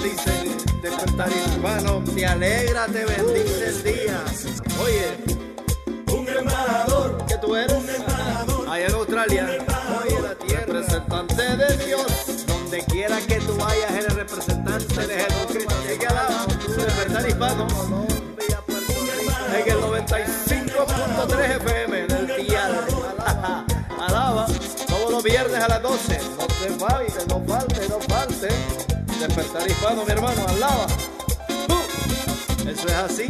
[0.00, 0.56] Bendice.
[0.82, 4.24] Despertar hispano, te alegra, te bendice el día.
[4.82, 5.16] Oye,
[6.16, 7.72] un embajador que tú eres.
[7.72, 9.46] un embajador allá en Australia.
[10.02, 10.66] oye la tierra.
[10.66, 12.46] Representante de Dios.
[12.46, 15.74] Donde quiera que tú vayas eres representante de Jesucristo.
[15.92, 17.66] Y que alaba despertar hispano
[19.52, 22.86] en el 95.3 FM del día
[23.98, 24.46] alaba
[24.86, 28.89] todos los viernes a las 12 no te falte no falte no falte
[29.20, 30.86] despertar hispano mi hermano alaba
[31.68, 33.28] Uh, eso es así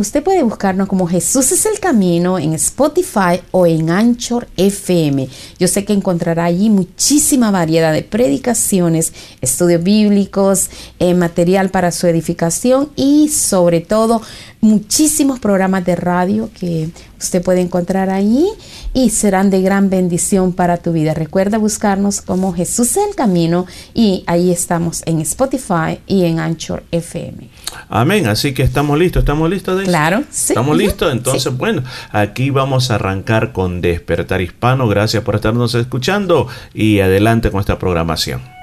[0.00, 5.28] Usted puede buscarnos como Jesús es el Camino en Spotify o en Anchor FM.
[5.58, 10.70] Yo sé que encontrará allí muchísima variedad de predicaciones, estudios bíblicos,
[11.00, 14.22] eh, material para su edificación y sobre todo
[14.60, 18.46] muchísimos programas de radio que usted puede encontrar ahí
[18.92, 21.14] y serán de gran bendición para tu vida.
[21.14, 26.82] Recuerda buscarnos como Jesús es el Camino y ahí estamos en Spotify y en Anchor
[26.90, 27.48] FM.
[27.88, 28.26] Amén.
[28.26, 29.22] Así que estamos listos.
[29.22, 29.78] ¿Estamos listos?
[29.78, 30.24] De claro.
[30.30, 30.52] Sí.
[30.52, 31.12] ¿Estamos listos?
[31.12, 34.88] Entonces, bueno, aquí vamos a arrancar con Despertar Hispano.
[34.88, 38.59] Gracias por estarnos escuchando y adelante con esta programación.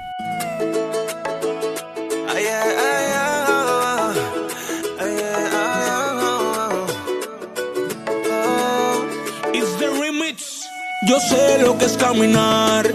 [11.88, 12.86] Es caminar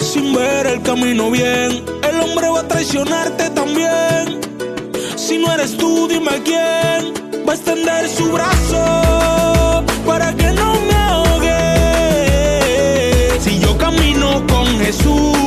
[0.00, 1.84] sin ver el camino bien.
[2.02, 4.40] El hombre va a traicionarte también
[5.16, 7.12] si no eres tú, dime quién
[7.46, 11.60] va a extender su brazo para que no me ahogue.
[13.40, 15.37] Si yo camino con Jesús,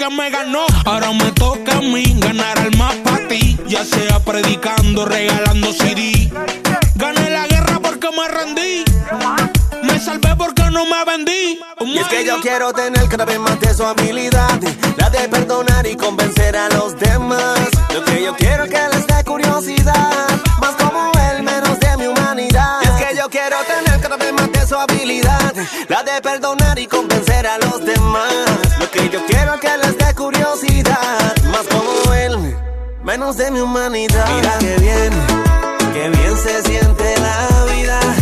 [0.00, 0.64] que me ganó.
[0.86, 3.58] Ahora me toca a mí ganar el más para ti.
[3.66, 6.32] Ya sea predicando, regalando CD.
[6.94, 8.82] Gané la guerra porque me rendí.
[9.82, 11.60] Me salvé porque no me vendí.
[11.80, 14.58] Y es que yo quiero tener cada vez más de su habilidad,
[14.96, 17.60] la de perdonar y convencer a los demás.
[17.92, 20.28] Lo que yo quiero es que les dé curiosidad,
[20.62, 22.80] más como él, menos de mi humanidad.
[22.82, 25.54] Y es que yo quiero tener cada vez más de su habilidad,
[25.88, 28.49] la de perdonar y convencer a los demás.
[30.30, 32.56] Curiosidad, más como él,
[33.02, 34.26] menos de mi humanidad.
[34.36, 35.12] Mira qué bien,
[35.92, 38.19] qué bien se siente la vida.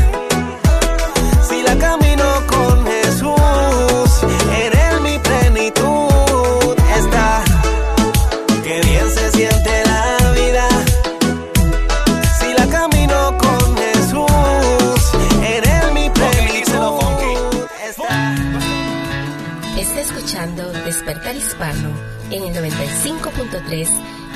[21.19, 21.91] Despertar Hispano
[22.31, 23.89] en el 95.3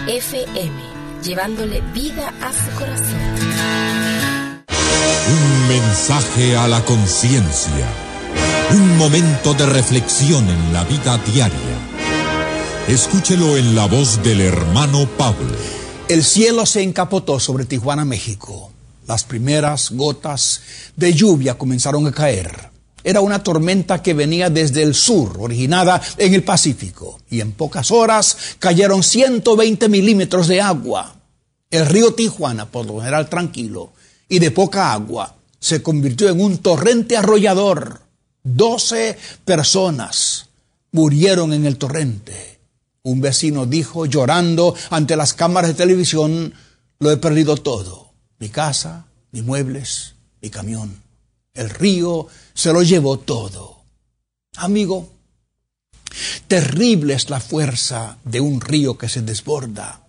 [0.09, 0.73] FM,
[1.23, 3.21] llevándole vida a su corazón.
[5.29, 7.87] Un mensaje a la conciencia.
[8.73, 11.79] Un momento de reflexión en la vida diaria.
[12.89, 15.55] Escúchelo en la voz del hermano Pablo.
[16.09, 18.73] El cielo se encapotó sobre Tijuana, México.
[19.07, 20.63] Las primeras gotas
[20.97, 22.72] de lluvia comenzaron a caer.
[23.05, 27.91] Era una tormenta que venía desde el sur, originada en el Pacífico, y en pocas
[27.91, 31.17] horas cayeron 120 milímetros de agua.
[31.71, 33.93] El río Tijuana, por lo general tranquilo
[34.29, 38.01] y de poca agua, se convirtió en un torrente arrollador.
[38.45, 40.49] 12 personas
[40.91, 42.61] murieron en el torrente.
[43.03, 46.55] Un vecino dijo, llorando ante las cámaras de televisión,
[46.99, 48.13] lo he perdido todo.
[48.39, 51.02] Mi casa, mis muebles, mi camión.
[51.55, 53.83] El río se lo llevó todo.
[54.57, 55.09] Amigo,
[56.49, 60.01] Terrible es la fuerza de un río que se desborda.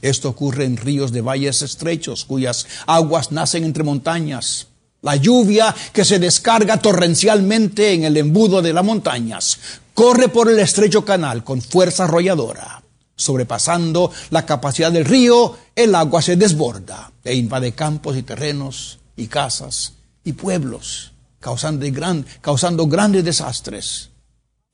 [0.00, 4.66] Esto ocurre en ríos de valles estrechos cuyas aguas nacen entre montañas.
[5.02, 9.58] La lluvia que se descarga torrencialmente en el embudo de las montañas
[9.94, 12.82] corre por el estrecho canal con fuerza arrolladora.
[13.14, 19.28] Sobrepasando la capacidad del río, el agua se desborda e invade campos y terrenos y
[19.28, 19.95] casas
[20.26, 24.10] y pueblos, causando, gran, causando grandes desastres.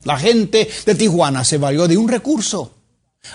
[0.03, 2.73] La gente de Tijuana se valió de un recurso.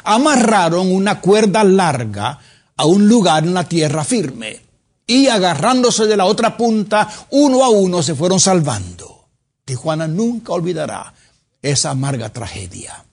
[0.03, 2.41] Amarraron una cuerda larga
[2.77, 4.61] a un lugar en la tierra firme
[5.07, 9.29] y agarrándose de la otra punta, uno a uno se fueron salvando.
[9.65, 11.15] Tijuana nunca olvidará
[11.63, 13.05] esa amarga tragedia.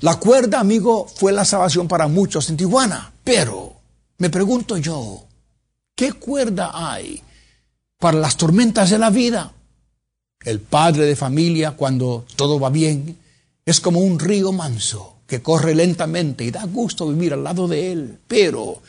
[0.00, 3.72] La cuerda, amigo, fue la salvación para muchos en Tijuana, pero
[4.18, 5.24] me pregunto yo,
[5.94, 7.22] ¿qué cuerda hay
[8.00, 9.52] para las tormentas de la vida?
[10.42, 13.16] El padre de familia, cuando todo va bien,
[13.64, 17.92] es como un río manso que corre lentamente y da gusto vivir al lado de
[17.92, 18.18] él.
[18.26, 18.82] Pero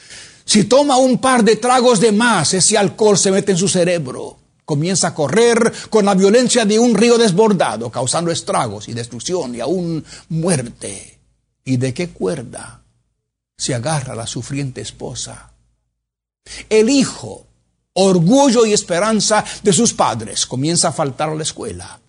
[0.46, 4.38] si toma un par de tragos de más, ese alcohol se mete en su cerebro.
[4.63, 9.60] Comienza a correr con la violencia de un río desbordado, causando estragos y destrucción y
[9.60, 11.20] aún muerte.
[11.65, 12.82] ¿Y de qué cuerda
[13.58, 15.51] se agarra la sufriente esposa?
[16.70, 17.46] El hijo
[17.94, 22.00] orgullo y esperanza de sus padres, comienza a faltar a la escuela,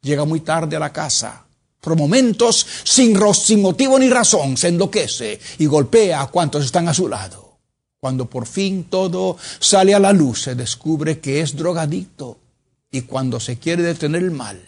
[0.00, 1.46] llega muy tarde a la casa,
[1.80, 6.94] por momentos, sin, sin motivo ni razón, se enloquece y golpea a cuantos están a
[6.94, 7.58] su lado.
[7.98, 12.38] Cuando por fin todo sale a la luz, se descubre que es drogadicto
[12.90, 14.60] y cuando se quiere detener el mal,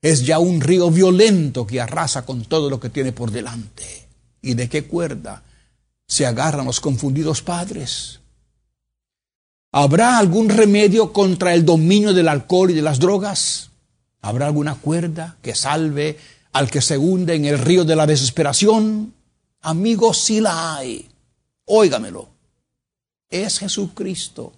[0.00, 4.08] es ya un río violento que arrasa con todo lo que tiene por delante.
[4.40, 5.42] ¿Y de qué cuerda
[6.06, 8.20] se agarran los confundidos padres?
[9.76, 13.70] ¿Habrá algún remedio contra el dominio del alcohol y de las drogas?
[14.20, 16.16] ¿Habrá alguna cuerda que salve
[16.52, 19.12] al que se hunde en el río de la desesperación?
[19.62, 21.08] Amigos, sí la hay.
[21.64, 22.28] Óigamelo.
[23.28, 24.52] Es Jesucristo.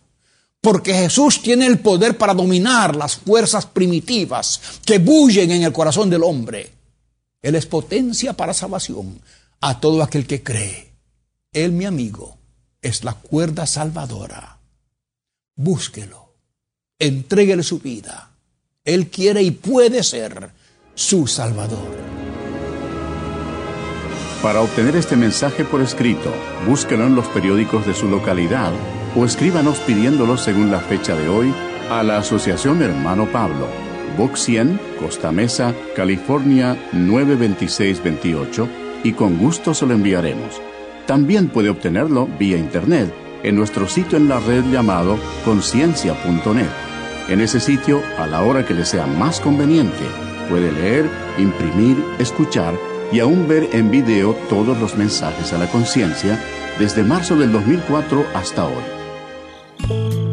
[0.60, 6.10] Porque Jesús tiene el poder para dominar las fuerzas primitivas que bullen en el corazón
[6.10, 6.72] del hombre.
[7.40, 9.18] Él es potencia para salvación
[9.62, 10.92] a todo aquel que cree.
[11.54, 12.36] Él, mi amigo,
[12.82, 14.55] es la cuerda salvadora
[15.56, 16.34] búsquelo,
[16.98, 18.30] entréguele su vida.
[18.84, 20.50] Él quiere y puede ser
[20.94, 21.96] su Salvador.
[24.42, 26.32] Para obtener este mensaje por escrito,
[26.66, 28.72] búsquelo en los periódicos de su localidad
[29.16, 31.52] o escríbanos pidiéndolo según la fecha de hoy
[31.90, 33.66] a la Asociación Hermano Pablo,
[34.16, 38.68] Box 100, Costa Mesa, California 92628
[39.04, 40.60] y con gusto se lo enviaremos.
[41.06, 46.68] También puede obtenerlo vía internet en nuestro sitio en la red llamado conciencia.net.
[47.28, 50.04] En ese sitio, a la hora que le sea más conveniente,
[50.48, 52.74] puede leer, imprimir, escuchar
[53.12, 56.38] y aún ver en video todos los mensajes a la conciencia
[56.78, 60.25] desde marzo del 2004 hasta hoy.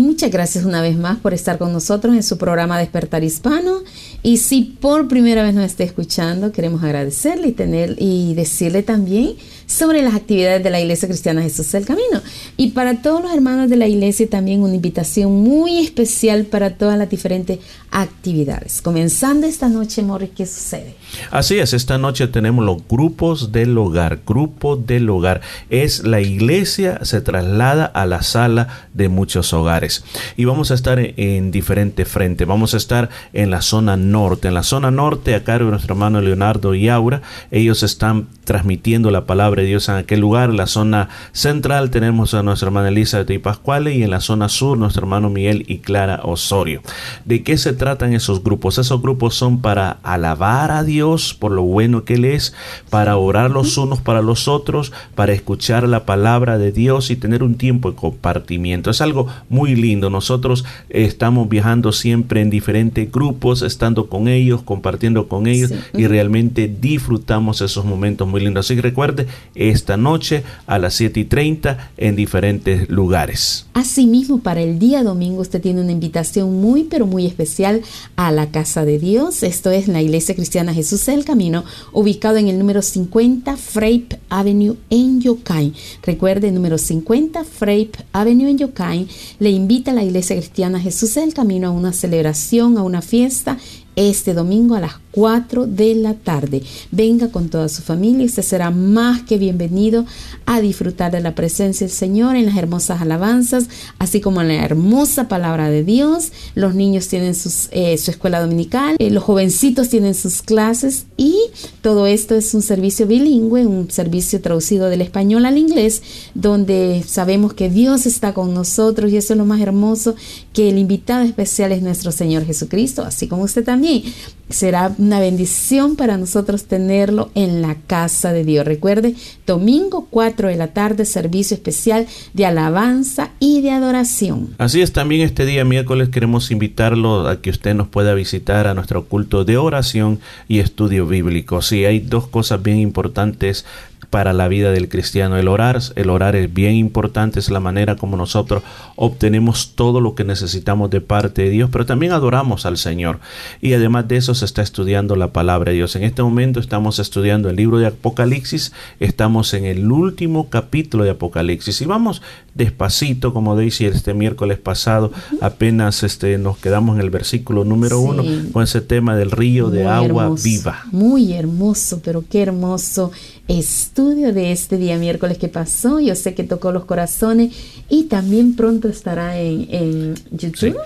[0.00, 3.80] Muchas gracias una vez más por estar con nosotros en su programa Despertar Hispano.
[4.22, 9.34] Y si por primera vez nos está escuchando, queremos agradecerle y tener y decirle también
[9.66, 12.20] sobre las actividades de la Iglesia Cristiana Jesús del Camino.
[12.56, 16.98] Y para todos los hermanos de la iglesia también una invitación muy especial para todas
[16.98, 17.58] las diferentes
[17.90, 18.82] actividades.
[18.82, 20.96] Comenzando esta noche, Morris, ¿qué sucede?
[21.30, 24.20] Así es, esta noche tenemos los grupos del hogar.
[24.26, 30.04] Grupo del hogar es la iglesia se traslada a la sala de muchos hogares.
[30.36, 32.46] Y vamos a estar en, diferentes frentes.
[32.46, 34.48] Vamos a estar en la zona norte.
[34.48, 39.10] En la zona norte, a cargo de nuestro hermano Leonardo y Aura, ellos están transmitiendo
[39.10, 40.50] la palabra de Dios en aquel lugar.
[40.50, 44.48] En la zona central tenemos a nuestra hermana Elizabeth y Pascuale y en la zona
[44.48, 46.82] sur nuestro hermano Miguel y Clara Osorio.
[47.24, 48.78] ¿De qué se tratan esos grupos?
[48.78, 50.99] Esos grupos son para alabar a Dios
[51.38, 52.54] por lo bueno que Él es,
[52.90, 57.42] para orar los unos para los otros, para escuchar la palabra de Dios y tener
[57.42, 58.90] un tiempo de compartimiento.
[58.90, 60.10] Es algo muy lindo.
[60.10, 66.68] Nosotros estamos viajando siempre en diferentes grupos, estando con ellos, compartiendo con ellos y realmente
[66.68, 68.66] disfrutamos esos momentos muy lindos.
[68.66, 73.66] Así que recuerde, esta noche a las 7 y 30 en diferentes lugares.
[73.74, 77.82] Asimismo, para el día domingo usted tiene una invitación muy, pero muy especial
[78.16, 79.42] a la Casa de Dios.
[79.42, 84.76] Esto es la Iglesia Cristiana Jesús del Camino, ubicado en el número 50 Frape Avenue
[84.90, 85.72] en Yokai.
[86.02, 89.08] Recuerde, número 50 Frape Avenue en Yokai.
[89.38, 93.58] Le invita a la Iglesia Cristiana Jesús del Camino a una celebración, a una fiesta
[93.96, 96.62] este domingo a las 4 de la tarde.
[96.90, 100.04] Venga con toda su familia, usted será más que bienvenido
[100.46, 104.64] a disfrutar de la presencia del Señor en las hermosas alabanzas, así como en la
[104.64, 106.32] hermosa palabra de Dios.
[106.54, 107.34] Los niños tienen
[107.70, 111.36] eh, su escuela dominical, eh, los jovencitos tienen sus clases y
[111.82, 116.02] todo esto es un servicio bilingüe, un servicio traducido del español al inglés,
[116.34, 120.14] donde sabemos que Dios está con nosotros y eso es lo más hermoso,
[120.52, 124.02] que el invitado especial es nuestro Señor Jesucristo, así como usted también.
[124.50, 128.66] Será una bendición para nosotros tenerlo en la casa de Dios.
[128.66, 129.14] Recuerde,
[129.46, 134.54] domingo 4 de la tarde, servicio especial de alabanza y de adoración.
[134.58, 138.74] Así es, también este día miércoles queremos invitarlo a que usted nos pueda visitar a
[138.74, 141.62] nuestro culto de oración y estudio bíblico.
[141.62, 143.64] Sí, hay dos cosas bien importantes
[144.10, 145.38] para la vida del cristiano.
[145.38, 148.62] El orar, el orar es bien importante, es la manera como nosotros
[148.96, 153.20] obtenemos todo lo que necesitamos de parte de Dios, pero también adoramos al Señor.
[153.60, 155.96] Y además de eso se está estudiando la palabra de Dios.
[155.96, 161.10] En este momento estamos estudiando el libro de Apocalipsis, estamos en el último capítulo de
[161.10, 162.22] Apocalipsis y vamos
[162.54, 168.24] despacito, como dice este miércoles pasado, apenas este, nos quedamos en el versículo número uno
[168.52, 170.84] con ese tema del río de agua viva.
[170.90, 173.12] Muy hermoso, pero qué hermoso
[173.58, 175.98] estudio de este día miércoles que pasó.
[175.98, 177.54] Yo sé que tocó los corazones
[177.88, 180.76] y también pronto estará en, YouTube.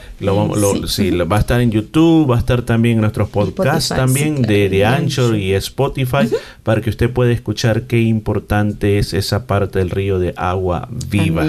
[0.87, 4.41] Sí, lo, va a estar en YouTube, va a estar también en nuestros podcasts también
[4.43, 6.29] de, de, Anchor y Spotify
[6.63, 11.45] para que usted pueda escuchar qué importante es esa parte del río de agua viva.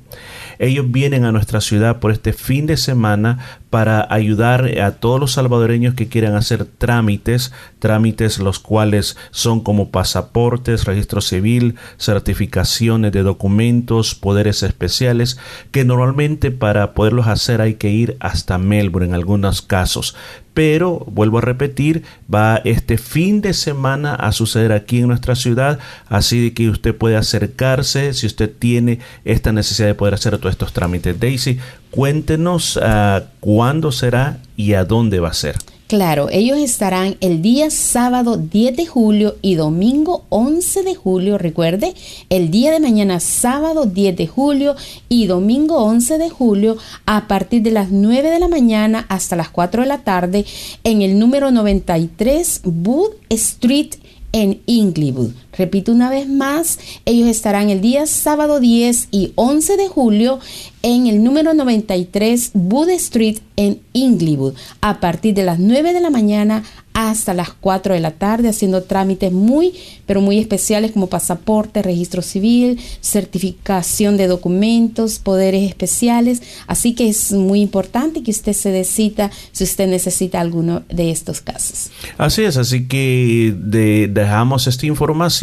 [0.60, 3.40] Ellos vienen a nuestra ciudad por este fin de semana
[3.70, 9.90] para ayudar a todos los salvadoreños que quieran hacer trámites, trámites los cuales son como
[9.90, 15.40] pasaportes, registro civil, certificaciones de documentos, poderes especiales,
[15.72, 20.16] que normalmente para poderlos hacer hay que ir hasta Melbourne en algunos casos
[20.54, 25.80] pero vuelvo a repetir, va este fin de semana a suceder aquí en nuestra ciudad,
[26.08, 30.74] así que usted puede acercarse si usted tiene esta necesidad de poder hacer todos estos
[30.74, 31.20] trámites.
[31.20, 31.60] Daisy,
[31.92, 35.56] cuéntenos uh, cuándo será y a dónde va a ser.
[35.94, 41.38] Claro, ellos estarán el día sábado 10 de julio y domingo 11 de julio.
[41.38, 41.94] Recuerde,
[42.32, 44.76] el día de mañana sábado 10 de julio
[45.08, 49.50] y domingo 11 de julio a partir de las 9 de la mañana hasta las
[49.50, 50.46] 4 de la tarde
[50.84, 53.92] en el número 93 Wood Street
[54.32, 55.43] en Inglewood.
[55.58, 60.40] Repito una vez más, ellos estarán el día sábado 10 y 11 de julio
[60.82, 66.10] en el número 93 Wood Street en Inglewood a partir de las 9 de la
[66.10, 66.64] mañana
[66.94, 69.74] hasta las 4 de la tarde haciendo trámites muy
[70.06, 77.32] pero muy especiales como pasaporte, registro civil, certificación de documentos, poderes especiales, así que es
[77.32, 81.90] muy importante que usted se decida si usted necesita alguno de estos casos.
[82.18, 83.56] Así es, así que
[84.12, 85.43] dejamos esta información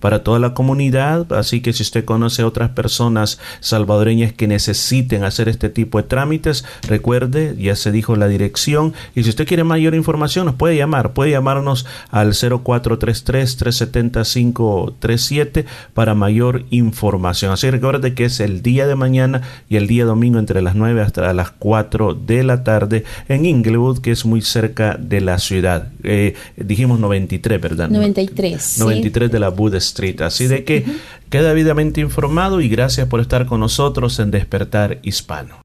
[0.00, 5.24] para toda la comunidad, así que si usted conoce a otras personas salvadoreñas que necesiten
[5.24, 9.64] hacer este tipo de trámites, recuerde, ya se dijo la dirección y si usted quiere
[9.64, 17.52] mayor información nos puede llamar, puede llamarnos al 0433 37537 para mayor información.
[17.52, 21.02] Así recuerde que es el día de mañana y el día domingo entre las 9
[21.02, 25.88] hasta las 4 de la tarde en Inglewood, que es muy cerca de la ciudad.
[26.02, 27.88] Eh, dijimos 93, ¿verdad?
[27.88, 28.78] 93.
[28.78, 30.20] 93 de la Buda Street.
[30.20, 30.84] Así de que
[31.30, 35.60] queda debidamente informado y gracias por estar con nosotros en Despertar Hispano.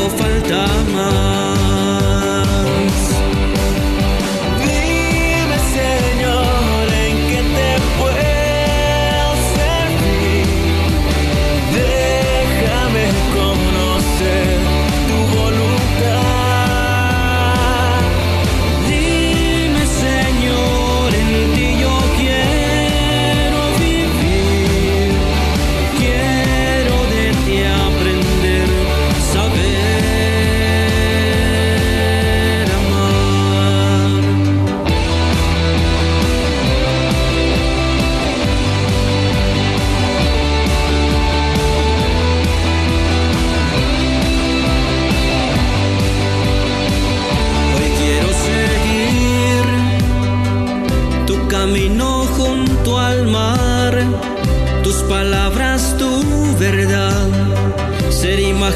[0.00, 1.49] Hago falta más.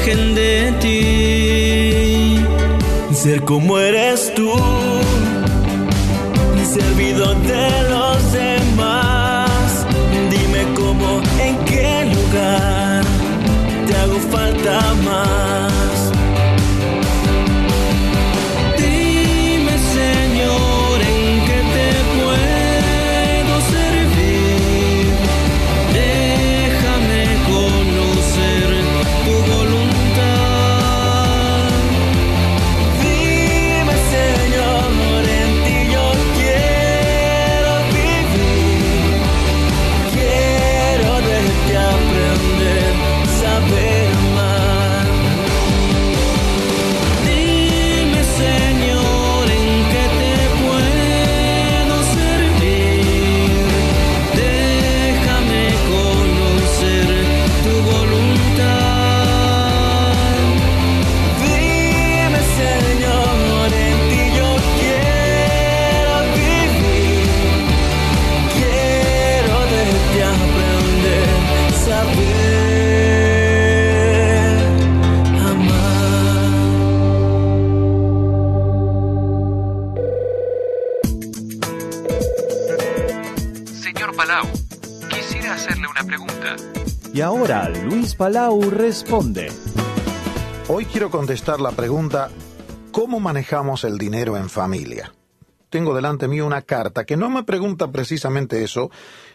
[0.05, 2.45] Imagen de ti,
[3.13, 4.53] ser como eres tú,
[87.47, 89.51] Luis Palau responde.
[90.67, 92.31] Hoy quiero contestar la pregunta,
[92.91, 95.13] ¿cómo manejamos el dinero en familia?
[95.69, 98.89] Tengo delante mío una carta que no me pregunta precisamente eso,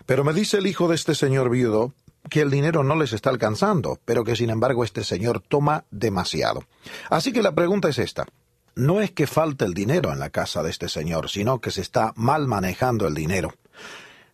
[0.07, 1.95] pero me dice el hijo de este señor viudo
[2.29, 6.65] que el dinero no les está alcanzando, pero que sin embargo este señor toma demasiado.
[7.11, 8.27] Así que la pregunta es esta.
[8.75, 11.83] No es que falte el dinero en la casa de este señor, sino que se
[11.83, 13.55] está mal manejando el dinero.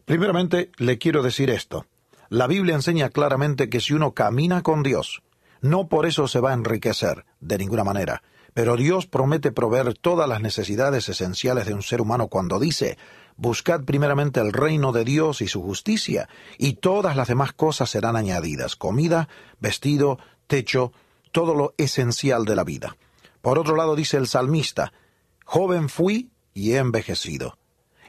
[0.07, 1.85] Primeramente, le quiero decir esto.
[2.29, 5.23] La Biblia enseña claramente que si uno camina con Dios,
[5.61, 8.23] no por eso se va a enriquecer, de ninguna manera.
[8.55, 12.97] Pero Dios promete proveer todas las necesidades esenciales de un ser humano cuando dice,
[13.37, 18.17] Buscad primeramente el reino de Dios y su justicia, y todas las demás cosas serán
[18.17, 19.29] añadidas, comida,
[19.61, 20.93] vestido, techo,
[21.33, 22.97] todo lo esencial de la vida.
[23.43, 24.93] Por otro lado dice el salmista,
[25.45, 27.59] Joven fui y he envejecido,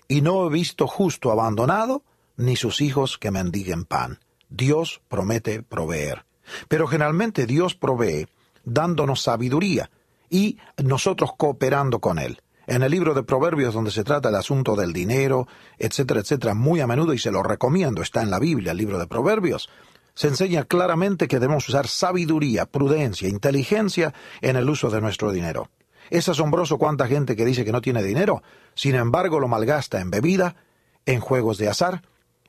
[0.07, 2.03] y no he visto justo abandonado,
[2.37, 4.19] ni sus hijos que mendiguen pan.
[4.49, 6.25] Dios promete proveer.
[6.69, 8.27] Pero generalmente Dios provee
[8.63, 9.89] dándonos sabiduría
[10.29, 12.41] y nosotros cooperando con Él.
[12.67, 15.47] En el libro de Proverbios, donde se trata el asunto del dinero,
[15.77, 18.99] etcétera, etcétera, muy a menudo, y se lo recomiendo, está en la Biblia, el libro
[18.99, 19.69] de Proverbios,
[20.13, 25.69] se enseña claramente que debemos usar sabiduría, prudencia, inteligencia en el uso de nuestro dinero.
[26.09, 28.41] Es asombroso cuánta gente que dice que no tiene dinero,
[28.73, 30.55] sin embargo lo malgasta en bebida,
[31.05, 32.01] en juegos de azar,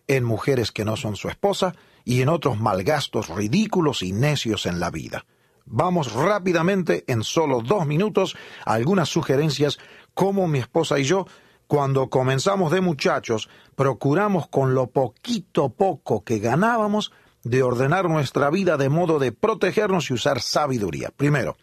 [0.08, 4.80] en mujeres que no son su esposa y en otros malgastos ridículos y necios en
[4.80, 5.24] la vida.
[5.66, 9.78] Vamos rápidamente, en solo dos minutos, a algunas sugerencias
[10.14, 11.26] cómo mi esposa y yo,
[11.66, 17.12] cuando comenzamos de muchachos, procuramos con lo poquito poco que ganábamos
[17.44, 21.10] de ordenar nuestra vida de modo de protegernos y usar sabiduría.
[21.14, 21.56] Primero,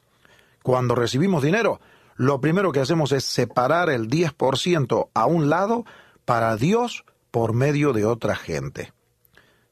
[0.61, 1.81] cuando recibimos dinero,
[2.15, 5.83] lo primero que hacemos es separar el 10% a un lado
[6.23, 7.03] para Dios
[7.35, 8.93] por medio de otra gente.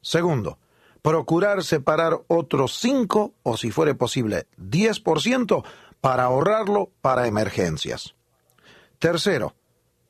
[0.02, 0.58] Segundo,
[1.00, 5.64] procurar separar otros 5 o si fuere posible 10%
[6.02, 8.16] para ahorrarlo para emergencias.
[8.98, 9.54] Tercero,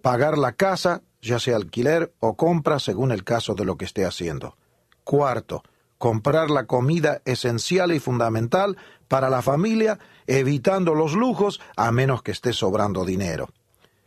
[0.03, 4.05] pagar la casa, ya sea alquiler o compra según el caso de lo que esté
[4.05, 4.57] haciendo.
[5.05, 5.62] Cuarto,
[5.97, 12.33] comprar la comida esencial y fundamental para la familia, evitando los lujos a menos que
[12.33, 13.49] esté sobrando dinero.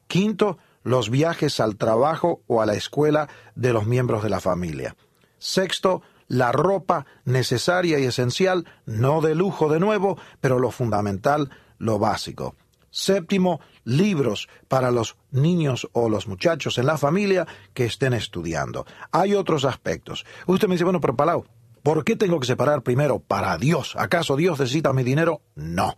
[0.07, 4.95] Quinto, los viajes al trabajo o a la escuela de los miembros de la familia.
[5.37, 11.99] Sexto, la ropa necesaria y esencial, no de lujo de nuevo, pero lo fundamental, lo
[11.99, 12.55] básico.
[12.89, 18.85] Séptimo, libros para los niños o los muchachos en la familia que estén estudiando.
[19.11, 20.25] Hay otros aspectos.
[20.45, 21.45] Usted me dice, bueno, pero Palau,
[21.83, 23.93] ¿por qué tengo que separar primero para Dios?
[23.97, 25.41] ¿Acaso Dios necesita mi dinero?
[25.53, 25.97] No.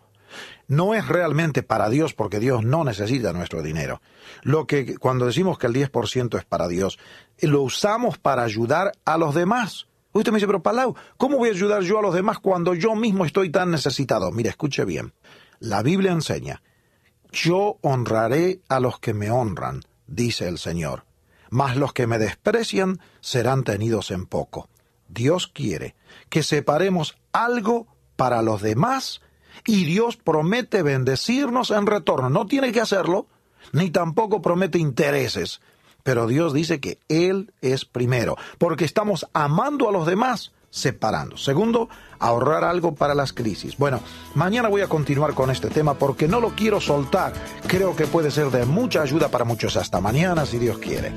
[0.70, 4.00] No es realmente para Dios porque Dios no necesita nuestro dinero.
[4.42, 6.96] Lo que cuando decimos que el 10% es para Dios,
[7.40, 9.88] lo usamos para ayudar a los demás.
[10.12, 12.94] Usted me dice, pero Palau, ¿cómo voy a ayudar yo a los demás cuando yo
[12.94, 14.30] mismo estoy tan necesitado?
[14.30, 15.12] Mire, escuche bien.
[15.58, 16.62] La Biblia enseña,
[17.32, 21.04] yo honraré a los que me honran, dice el Señor,
[21.50, 24.68] mas los que me desprecian serán tenidos en poco.
[25.08, 25.96] Dios quiere
[26.28, 29.20] que separemos algo para los demás
[29.66, 32.30] y Dios promete bendecirnos en retorno.
[32.30, 33.26] No tiene que hacerlo,
[33.72, 35.60] ni tampoco promete intereses,
[36.02, 41.36] pero Dios dice que Él es primero, porque estamos amando a los demás separando.
[41.36, 43.76] Segundo, ahorrar algo para las crisis.
[43.76, 44.00] Bueno,
[44.34, 47.32] mañana voy a continuar con este tema porque no lo quiero soltar.
[47.66, 49.76] Creo que puede ser de mucha ayuda para muchos.
[49.76, 51.12] Hasta mañana, si Dios quiere.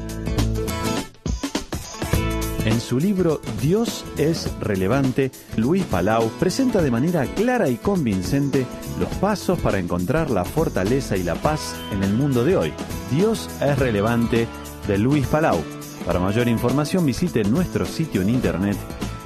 [2.66, 8.66] En su libro Dios es relevante, Luis Palau presenta de manera clara y convincente
[9.00, 12.74] los pasos para encontrar la fortaleza y la paz en el mundo de hoy.
[13.12, 14.48] Dios es relevante
[14.88, 15.62] de Luis Palau.
[16.06, 18.78] Para mayor información visite nuestro sitio en internet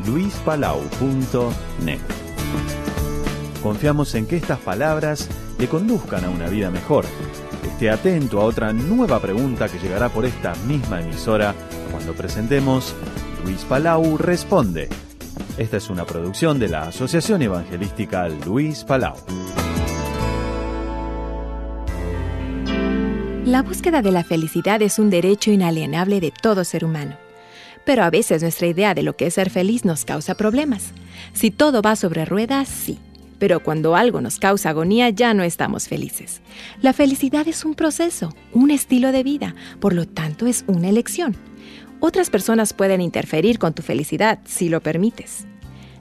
[0.08, 2.00] luispalau.net.
[3.62, 7.06] Confiamos en que estas palabras le conduzcan a una vida mejor.
[7.63, 11.54] Esté atento a otra nueva pregunta que llegará por esta misma emisora
[11.91, 12.95] cuando presentemos
[13.43, 14.89] Luis Palau Responde.
[15.58, 19.15] Esta es una producción de la Asociación Evangelística Luis Palau.
[23.45, 27.15] La búsqueda de la felicidad es un derecho inalienable de todo ser humano.
[27.86, 30.91] Pero a veces nuestra idea de lo que es ser feliz nos causa problemas.
[31.34, 33.00] Si todo va sobre ruedas, sí.
[33.39, 36.41] Pero cuando algo nos causa agonía ya no estamos felices.
[36.82, 41.36] La felicidad es un proceso, un estilo de vida, por lo tanto es una elección.
[41.99, 45.47] Otras personas pueden interferir con tu felicidad si lo permites.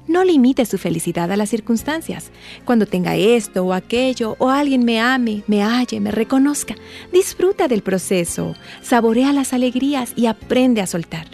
[0.09, 2.31] No limites tu felicidad a las circunstancias.
[2.65, 6.77] Cuando tenga esto o aquello, o alguien me ame, me halle, me reconozca,
[7.13, 11.27] disfruta del proceso, saborea las alegrías y aprende a soltar.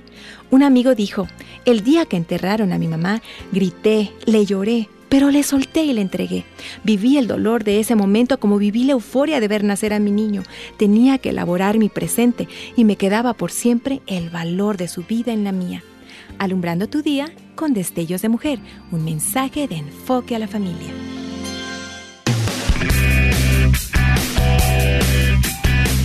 [0.50, 1.28] Un amigo dijo,
[1.64, 3.20] el día que enterraron a mi mamá,
[3.52, 6.46] grité, le lloré, pero le solté y le entregué.
[6.84, 10.10] Viví el dolor de ese momento como viví la euforia de ver nacer a mi
[10.10, 10.42] niño.
[10.78, 15.34] Tenía que elaborar mi presente y me quedaba por siempre el valor de su vida
[15.34, 15.84] en la mía.
[16.38, 18.58] Alumbrando tu día con destellos de mujer,
[18.90, 20.88] un mensaje de enfoque a la familia.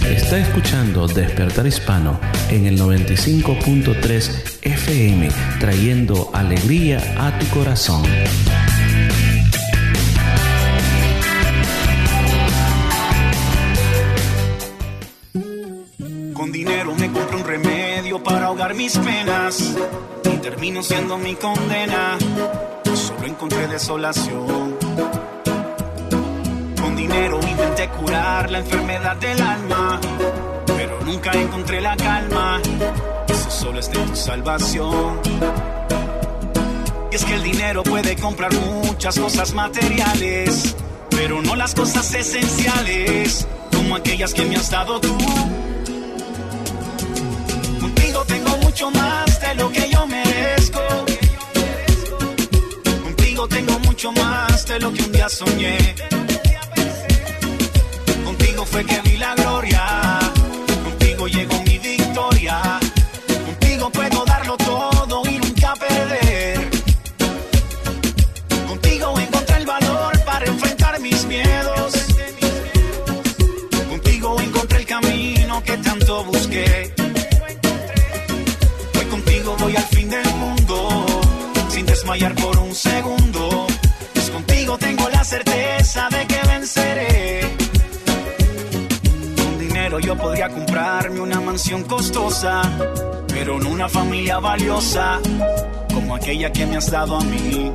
[0.06, 5.30] Está escuchando Despertar Hispano en el 95.3 FM,
[5.62, 8.04] trayendo alegría a tu corazón.
[16.38, 19.76] Con dinero me compro un remedio para ahogar mis penas
[20.24, 22.16] y termino siendo mi condena.
[22.94, 24.78] Solo encontré desolación.
[26.80, 30.00] Con dinero intenté curar la enfermedad del alma,
[30.68, 32.62] pero nunca encontré la calma.
[33.28, 35.20] Eso solo es de tu salvación.
[37.12, 40.76] Y es que el dinero puede comprar muchas cosas materiales,
[41.10, 45.18] pero no las cosas esenciales, como aquellas que me has dado tú.
[55.30, 56.17] Soñé.
[90.18, 92.62] Podría comprarme una mansión costosa,
[93.28, 95.20] pero no una familia valiosa
[95.94, 97.72] como aquella que me has dado a mí.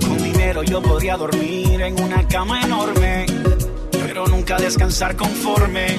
[0.00, 3.26] Con dinero yo podría dormir en una cama enorme,
[3.90, 5.98] pero nunca descansar conforme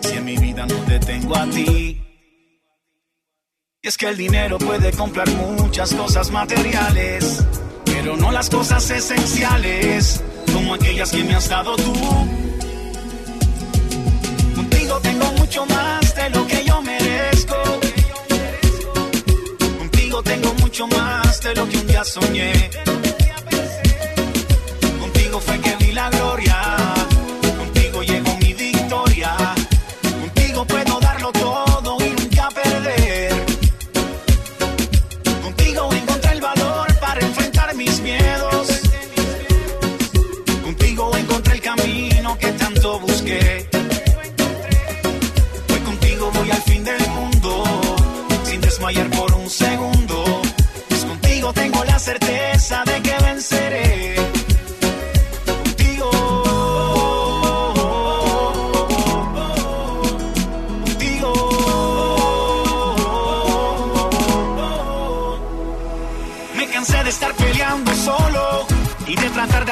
[0.00, 2.00] si en mi vida no te tengo a ti.
[3.82, 7.44] Y es que el dinero puede comprar muchas cosas materiales,
[7.84, 10.22] pero no las cosas esenciales,
[10.52, 12.47] como aquellas que me has dado tú.
[20.78, 22.70] Mucho más de lo que un día soñé.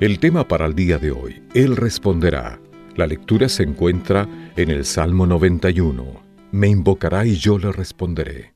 [0.00, 2.60] El tema para el día de hoy, Él responderá.
[2.94, 6.04] La lectura se encuentra en el Salmo 91.
[6.52, 8.52] Me invocará y yo le responderé.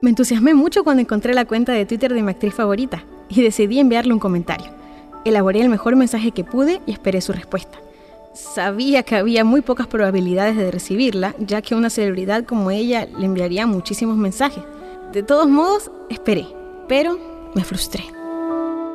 [0.00, 3.78] Me entusiasmé mucho cuando encontré la cuenta de Twitter de mi actriz favorita y decidí
[3.78, 4.79] enviarle un comentario.
[5.24, 7.78] Elaboré el mejor mensaje que pude y esperé su respuesta.
[8.32, 13.26] Sabía que había muy pocas probabilidades de recibirla, ya que una celebridad como ella le
[13.26, 14.62] enviaría muchísimos mensajes.
[15.12, 16.46] De todos modos, esperé,
[16.88, 17.18] pero
[17.54, 18.04] me frustré.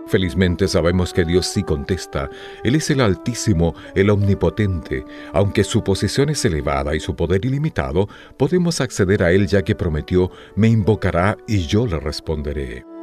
[0.07, 2.29] Felizmente sabemos que Dios sí contesta.
[2.63, 5.03] Él es el Altísimo, el Omnipotente.
[5.33, 8.07] Aunque su posición es elevada y su poder ilimitado,
[8.37, 12.94] podemos acceder a Él ya que prometió, me invocará y yo le responderé.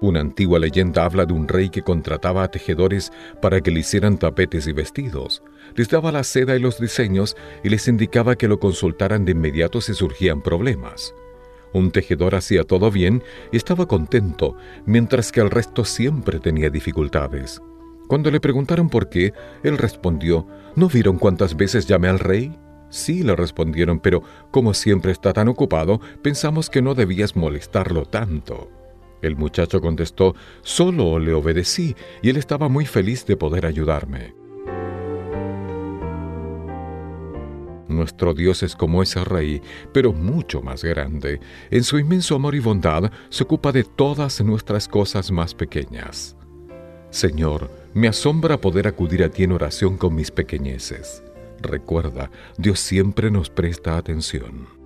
[0.00, 4.16] Una antigua leyenda habla de un rey que contrataba a tejedores para que le hicieran
[4.16, 5.42] tapetes y vestidos.
[5.74, 9.80] Les daba la seda y los diseños y les indicaba que lo consultaran de inmediato
[9.80, 11.14] si surgían problemas.
[11.72, 14.56] Un tejedor hacía todo bien y estaba contento,
[14.86, 17.60] mientras que el resto siempre tenía dificultades.
[18.06, 19.32] Cuando le preguntaron por qué,
[19.64, 22.56] él respondió, ¿No vieron cuántas veces llamé al rey?
[22.88, 28.77] Sí, le respondieron, pero como siempre está tan ocupado, pensamos que no debías molestarlo tanto.
[29.22, 34.34] El muchacho contestó, solo le obedecí, y él estaba muy feliz de poder ayudarme.
[37.88, 41.40] Nuestro Dios es como ese rey, pero mucho más grande.
[41.70, 46.36] En su inmenso amor y bondad se ocupa de todas nuestras cosas más pequeñas.
[47.10, 51.22] Señor, me asombra poder acudir a ti en oración con mis pequeñeces.
[51.60, 54.77] Recuerda, Dios siempre nos presta atención.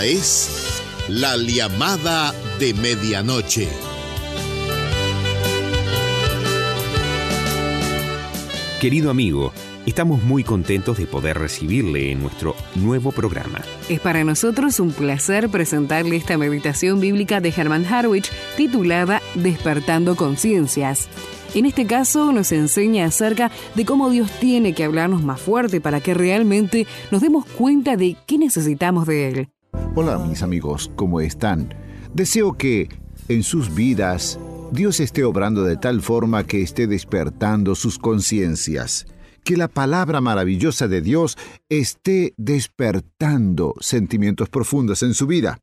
[0.00, 3.68] Esta es la llamada de medianoche.
[8.80, 9.52] Querido amigo,
[9.84, 13.60] estamos muy contentos de poder recibirle en nuestro nuevo programa.
[13.90, 21.08] Es para nosotros un placer presentarle esta meditación bíblica de Herman Harwich titulada Despertando Conciencias.
[21.54, 26.00] En este caso nos enseña acerca de cómo Dios tiene que hablarnos más fuerte para
[26.00, 29.48] que realmente nos demos cuenta de qué necesitamos de Él.
[29.96, 31.74] Hola mis amigos, ¿cómo están?
[32.14, 32.88] Deseo que
[33.26, 34.38] en sus vidas
[34.70, 39.06] Dios esté obrando de tal forma que esté despertando sus conciencias,
[39.42, 41.36] que la palabra maravillosa de Dios
[41.68, 45.58] esté despertando sentimientos profundos en su vida.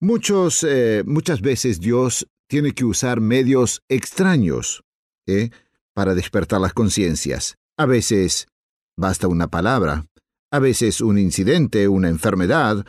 [0.00, 4.82] Muchos, eh, muchas veces Dios tiene que usar medios extraños
[5.28, 5.50] ¿eh?
[5.94, 7.54] para despertar las conciencias.
[7.76, 8.48] A veces
[8.96, 10.06] basta una palabra,
[10.50, 12.84] a veces un incidente, una enfermedad,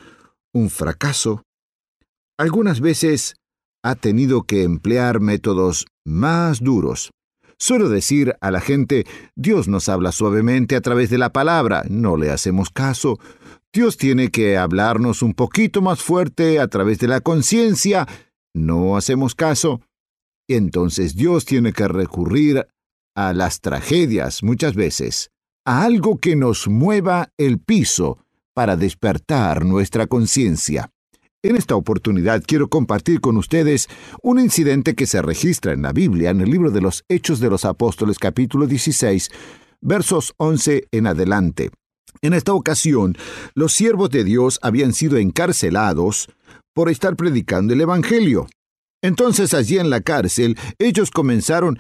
[0.53, 1.43] un fracaso.
[2.37, 3.35] Algunas veces
[3.83, 7.11] ha tenido que emplear métodos más duros.
[7.57, 12.17] Suelo decir a la gente, Dios nos habla suavemente a través de la palabra, no
[12.17, 13.19] le hacemos caso.
[13.71, 18.07] Dios tiene que hablarnos un poquito más fuerte a través de la conciencia,
[18.53, 19.81] no hacemos caso.
[20.49, 22.67] Entonces Dios tiene que recurrir
[23.15, 25.29] a las tragedias muchas veces,
[25.65, 30.89] a algo que nos mueva el piso para despertar nuestra conciencia.
[31.43, 33.87] En esta oportunidad quiero compartir con ustedes
[34.21, 37.49] un incidente que se registra en la Biblia, en el libro de los Hechos de
[37.49, 39.31] los Apóstoles capítulo 16,
[39.81, 41.71] versos 11 en adelante.
[42.21, 43.17] En esta ocasión,
[43.55, 46.29] los siervos de Dios habían sido encarcelados
[46.73, 48.47] por estar predicando el Evangelio.
[49.01, 51.79] Entonces allí en la cárcel ellos comenzaron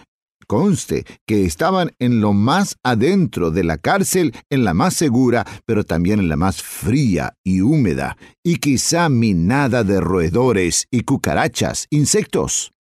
[0.51, 5.85] Conste que estaban en lo más adentro de la cárcel, en la más segura, pero
[5.85, 12.73] también en la más fría y húmeda, y quizá minada de roedores y cucarachas, insectos,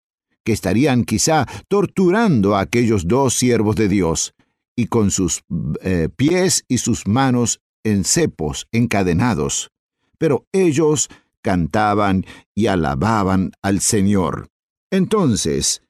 [0.42, 4.34] que estarían quizá torturando a aquellos dos siervos de Dios,
[4.74, 5.44] y con sus
[5.82, 9.70] eh, pies y sus manos en cepos encadenados.
[10.18, 11.08] Pero ellos
[11.40, 14.48] cantaban y alababan al Señor.
[14.90, 15.82] Entonces,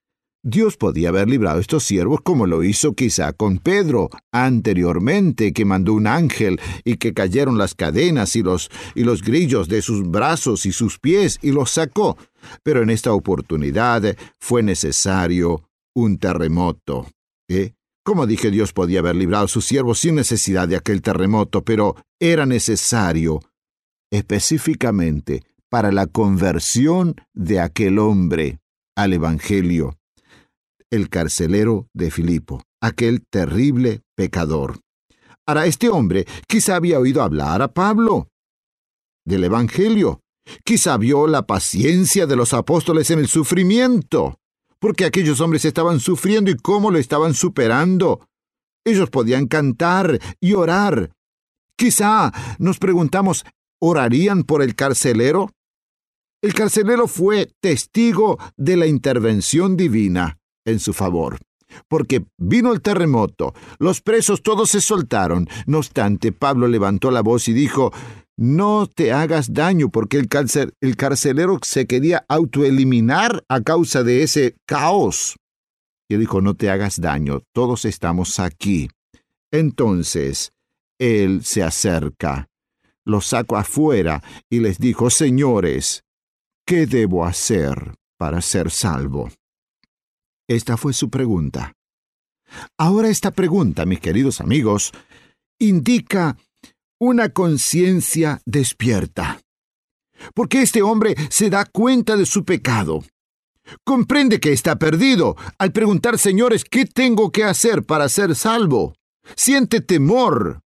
[0.42, 5.66] Dios podía haber librado a estos siervos como lo hizo quizá con Pedro anteriormente, que
[5.66, 10.08] mandó un ángel y que cayeron las cadenas y los, y los grillos de sus
[10.10, 12.16] brazos y sus pies y los sacó.
[12.62, 17.06] Pero en esta oportunidad fue necesario un terremoto.
[17.48, 17.74] ¿Eh?
[18.02, 21.96] Como dije, Dios podía haber librado a sus siervos sin necesidad de aquel terremoto, pero
[22.18, 23.40] era necesario
[24.10, 28.58] específicamente para la conversión de aquel hombre
[28.96, 29.99] al Evangelio,
[30.90, 34.80] el carcelero de Filipo, aquel terrible pecador.
[35.46, 38.28] Ahora, este hombre quizá había oído hablar a Pablo
[39.24, 40.20] del Evangelio,
[40.64, 44.38] quizá vio la paciencia de los apóstoles en el sufrimiento,
[44.78, 48.26] porque aquellos hombres estaban sufriendo y cómo lo estaban superando.
[48.84, 51.12] Ellos podían cantar y orar.
[51.76, 53.44] Quizá nos preguntamos,
[53.78, 55.50] ¿orarían por el carcelero?
[56.42, 60.39] El carcelero fue testigo de la intervención divina
[60.70, 61.38] en su favor,
[61.88, 65.48] porque vino el terremoto, los presos todos se soltaron.
[65.66, 67.92] No obstante, Pablo levantó la voz y dijo,
[68.36, 70.28] no te hagas daño, porque el,
[70.80, 75.36] el carcelero se quería autoeliminar a causa de ese caos.
[76.08, 78.88] Y dijo, no te hagas daño, todos estamos aquí.
[79.52, 80.52] Entonces,
[80.98, 82.48] él se acerca,
[83.04, 86.04] los sacó afuera y les dijo, señores,
[86.64, 89.30] ¿qué debo hacer para ser salvo?
[90.50, 91.74] Esta fue su pregunta.
[92.76, 94.90] Ahora esta pregunta, mis queridos amigos,
[95.60, 96.36] indica
[96.98, 99.40] una conciencia despierta.
[100.34, 103.04] Porque este hombre se da cuenta de su pecado.
[103.84, 108.96] Comprende que está perdido al preguntar, señores, ¿qué tengo que hacer para ser salvo?
[109.36, 110.62] Siente temor.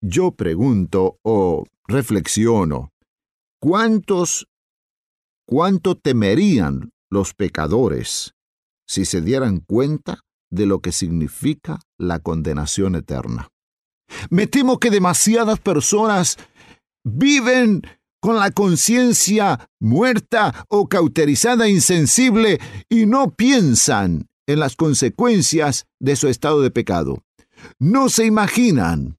[0.00, 2.92] Yo pregunto o reflexiono,
[3.60, 4.46] ¿cuántos,
[5.44, 8.32] cuánto temerían los pecadores
[8.92, 10.20] si se dieran cuenta
[10.50, 13.48] de lo que significa la condenación eterna?
[14.28, 16.36] Me temo que demasiadas personas
[17.02, 17.86] viven
[18.20, 26.28] con la conciencia muerta o cauterizada insensible y no piensan en las consecuencias de su
[26.28, 27.22] estado de pecado.
[27.78, 29.16] No se imaginan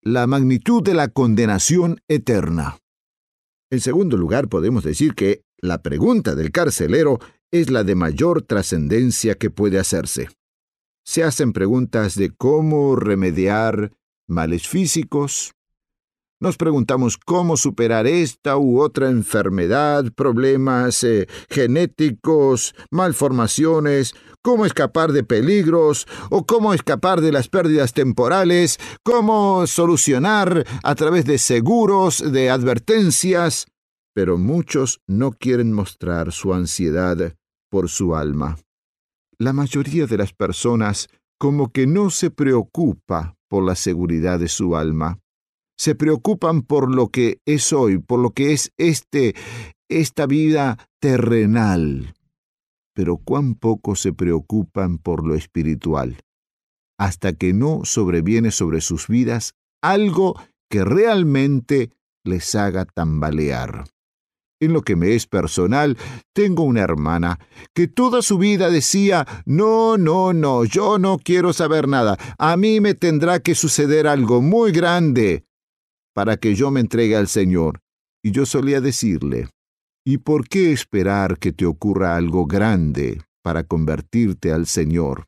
[0.00, 2.78] la magnitud de la condenación eterna.
[3.70, 7.18] En segundo lugar, podemos decir que la pregunta del carcelero
[7.54, 10.28] es la de mayor trascendencia que puede hacerse.
[11.06, 13.92] Se hacen preguntas de cómo remediar
[14.26, 15.52] males físicos.
[16.40, 25.22] Nos preguntamos cómo superar esta u otra enfermedad, problemas eh, genéticos, malformaciones, cómo escapar de
[25.22, 32.50] peligros o cómo escapar de las pérdidas temporales, cómo solucionar a través de seguros, de
[32.50, 33.68] advertencias.
[34.12, 37.36] Pero muchos no quieren mostrar su ansiedad
[37.74, 38.56] por su alma.
[39.36, 41.08] La mayoría de las personas
[41.40, 45.18] como que no se preocupa por la seguridad de su alma.
[45.76, 49.34] Se preocupan por lo que es hoy, por lo que es este
[49.88, 52.14] esta vida terrenal.
[52.94, 56.20] Pero cuán poco se preocupan por lo espiritual,
[56.96, 61.90] hasta que no sobreviene sobre sus vidas algo que realmente
[62.22, 63.86] les haga tambalear.
[64.64, 65.98] En lo que me es personal,
[66.32, 67.38] tengo una hermana
[67.74, 72.80] que toda su vida decía, no, no, no, yo no quiero saber nada, a mí
[72.80, 75.44] me tendrá que suceder algo muy grande
[76.14, 77.80] para que yo me entregue al Señor.
[78.22, 79.50] Y yo solía decirle,
[80.02, 85.26] ¿y por qué esperar que te ocurra algo grande para convertirte al Señor?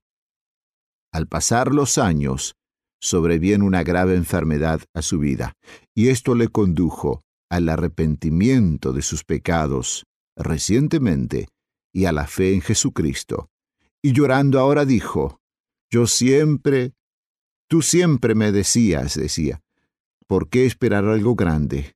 [1.13, 2.55] Al pasar los años,
[3.03, 5.53] sobreviene una grave enfermedad a su vida,
[5.95, 10.05] y esto le condujo al arrepentimiento de sus pecados
[10.37, 11.49] recientemente
[11.93, 13.49] y a la fe en Jesucristo.
[14.03, 15.41] Y llorando ahora dijo,
[15.91, 16.93] Yo siempre,
[17.69, 19.63] tú siempre me decías, decía,
[20.27, 21.95] ¿por qué esperar algo grande?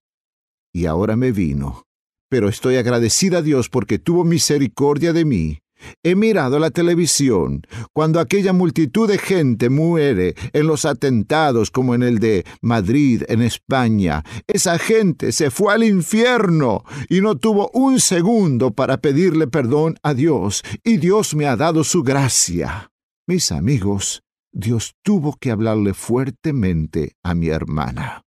[0.72, 1.84] Y ahora me vino.
[2.28, 5.58] Pero estoy agradecida a Dios porque tuvo misericordia de mí
[6.02, 7.62] He mirado la televisión
[7.92, 13.42] cuando aquella multitud de gente muere en los atentados como en el de Madrid, en
[13.42, 14.24] España.
[14.46, 20.14] Esa gente se fue al infierno y no tuvo un segundo para pedirle perdón a
[20.14, 22.90] Dios, y Dios me ha dado su gracia.
[23.26, 24.22] Mis amigos,
[24.52, 28.24] Dios tuvo que hablarle fuertemente a mi hermana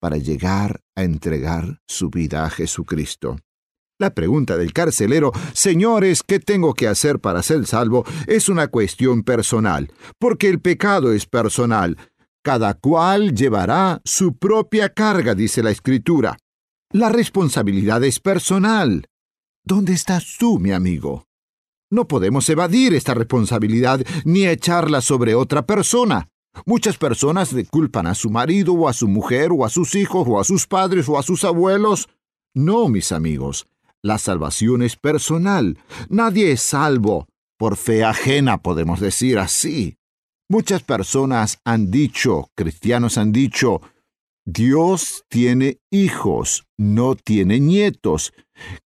[0.00, 3.36] para llegar a entregar su vida a Jesucristo.
[4.00, 8.06] La pregunta del carcelero, señores, ¿qué tengo que hacer para ser salvo?
[8.26, 11.98] es una cuestión personal, porque el pecado es personal.
[12.42, 16.38] Cada cual llevará su propia carga, dice la Escritura.
[16.90, 19.04] La responsabilidad es personal.
[19.66, 21.26] ¿Dónde estás tú, mi amigo?
[21.90, 26.30] No podemos evadir esta responsabilidad ni echarla sobre otra persona.
[26.64, 30.40] Muchas personas culpan a su marido o a su mujer o a sus hijos o
[30.40, 32.08] a sus padres o a sus abuelos.
[32.54, 33.66] No, mis amigos,
[34.02, 35.78] la salvación es personal.
[36.08, 37.26] Nadie es salvo
[37.58, 39.96] por fe ajena, podemos decir así.
[40.48, 43.82] Muchas personas han dicho, cristianos han dicho,
[44.44, 48.32] Dios tiene hijos, no tiene nietos,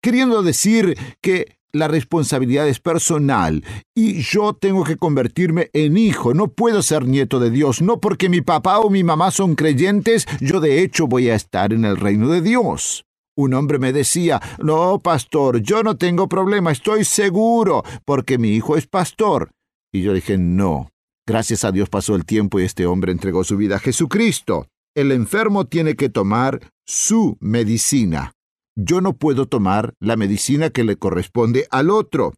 [0.02, 6.48] queriendo decir que la responsabilidad es personal y yo tengo que convertirme en hijo, no
[6.48, 10.60] puedo ser nieto de Dios, no porque mi papá o mi mamá son creyentes, yo
[10.60, 13.04] de hecho voy a estar en el reino de Dios.
[13.36, 18.76] Un hombre me decía, no, pastor, yo no tengo problema, estoy seguro, porque mi hijo
[18.76, 19.50] es pastor.
[19.92, 20.90] Y yo dije, no.
[21.26, 24.66] Gracias a Dios pasó el tiempo y este hombre entregó su vida a Jesucristo.
[24.94, 28.32] El enfermo tiene que tomar su medicina.
[28.76, 32.34] Yo no puedo tomar la medicina que le corresponde al otro.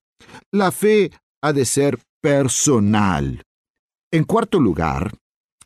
[0.53, 1.11] La fe
[1.43, 3.43] ha de ser personal.
[4.13, 5.13] En cuarto lugar,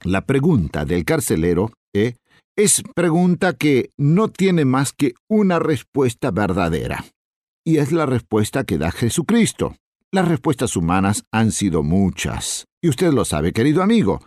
[0.02, 2.14] la pregunta del carcelero ¿eh?
[2.62, 7.06] Es pregunta que no tiene más que una respuesta verdadera.
[7.64, 9.76] Y es la respuesta que da Jesucristo.
[10.12, 12.66] Las respuestas humanas han sido muchas.
[12.82, 14.20] Y usted lo sabe, querido amigo.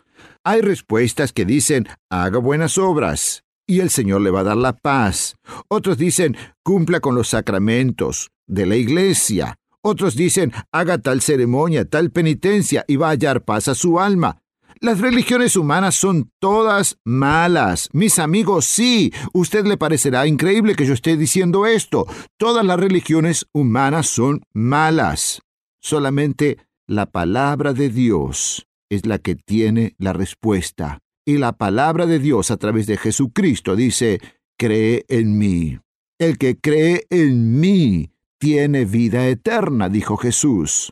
[0.44, 4.74] Hay respuestas que dicen, haga buenas obras, y el Señor le va a dar la
[4.74, 5.36] paz.
[5.68, 9.56] Otros dicen, cumpla con los sacramentos de la iglesia.
[9.82, 14.43] Otros dicen, haga tal ceremonia, tal penitencia, y va a hallar paz a su alma.
[14.84, 17.88] Las religiones humanas son todas malas.
[17.94, 22.06] Mis amigos, sí, usted le parecerá increíble que yo esté diciendo esto.
[22.36, 25.42] Todas las religiones humanas son malas.
[25.80, 31.00] Solamente la palabra de Dios es la que tiene la respuesta.
[31.24, 34.20] Y la palabra de Dios a través de Jesucristo dice,
[34.58, 35.80] cree en mí.
[36.20, 40.92] El que cree en mí tiene vida eterna, dijo Jesús.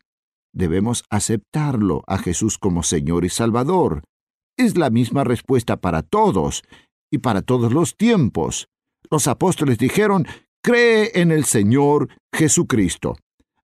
[0.54, 4.04] Debemos aceptarlo a Jesús como Señor y Salvador.
[4.58, 6.64] Es la misma respuesta para todos
[7.12, 8.68] y para todos los tiempos.
[9.10, 10.28] Los apóstoles dijeron,
[10.62, 13.18] cree en el Señor Jesucristo.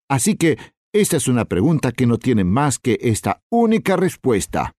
[0.10, 0.58] Así que
[0.94, 4.74] esta es una pregunta que no tiene más que esta única respuesta.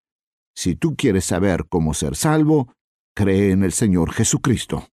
[0.55, 2.73] Si tú quieres saber cómo ser salvo,
[3.15, 4.89] cree en el Señor Jesucristo.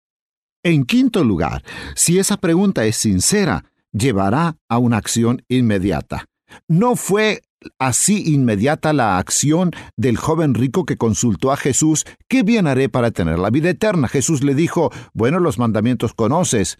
[0.64, 1.64] En quinto lugar,
[1.96, 6.26] si esa pregunta es sincera, llevará a una acción inmediata.
[6.68, 7.42] No fue
[7.80, 13.12] así inmediata la acción del joven rico que consultó a Jesús, ¿qué bien haré para
[13.12, 14.08] tener la vida eterna?
[14.08, 16.80] Jesús le dijo, bueno, los mandamientos conoces,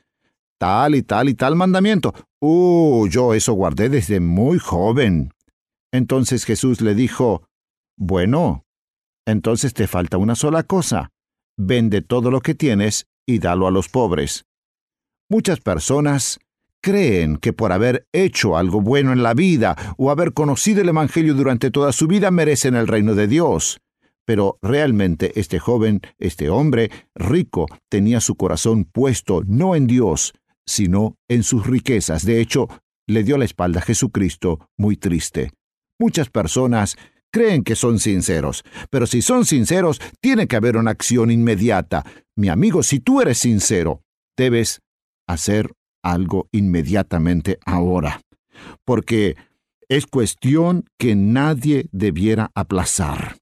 [0.60, 2.14] tal y tal y tal mandamiento.
[2.42, 5.34] Uh, yo eso guardé desde muy joven.
[5.92, 7.48] Entonces Jesús le dijo,
[7.98, 8.66] bueno,
[9.26, 11.12] entonces te falta una sola cosa.
[11.58, 14.46] Vende todo lo que tienes y dalo a los pobres.
[15.30, 16.40] Muchas personas
[16.84, 21.34] creen que por haber hecho algo bueno en la vida o haber conocido el Evangelio
[21.34, 23.80] durante toda su vida merecen el reino de Dios.
[24.26, 30.34] Pero realmente este joven, este hombre rico, tenía su corazón puesto no en Dios,
[30.68, 32.26] sino en sus riquezas.
[32.26, 32.68] De hecho,
[33.08, 35.52] le dio la espalda a Jesucristo muy triste.
[36.00, 36.98] Muchas personas
[37.32, 42.06] creen que son sinceros, pero si son sinceros, tiene que haber una acción inmediata.
[42.36, 44.04] Mi amigo, si tú eres sincero,
[44.38, 44.82] debes
[45.28, 45.72] hacer
[46.04, 48.22] algo inmediatamente ahora,
[48.86, 49.36] porque
[49.90, 53.38] es cuestión que nadie debiera aplazar.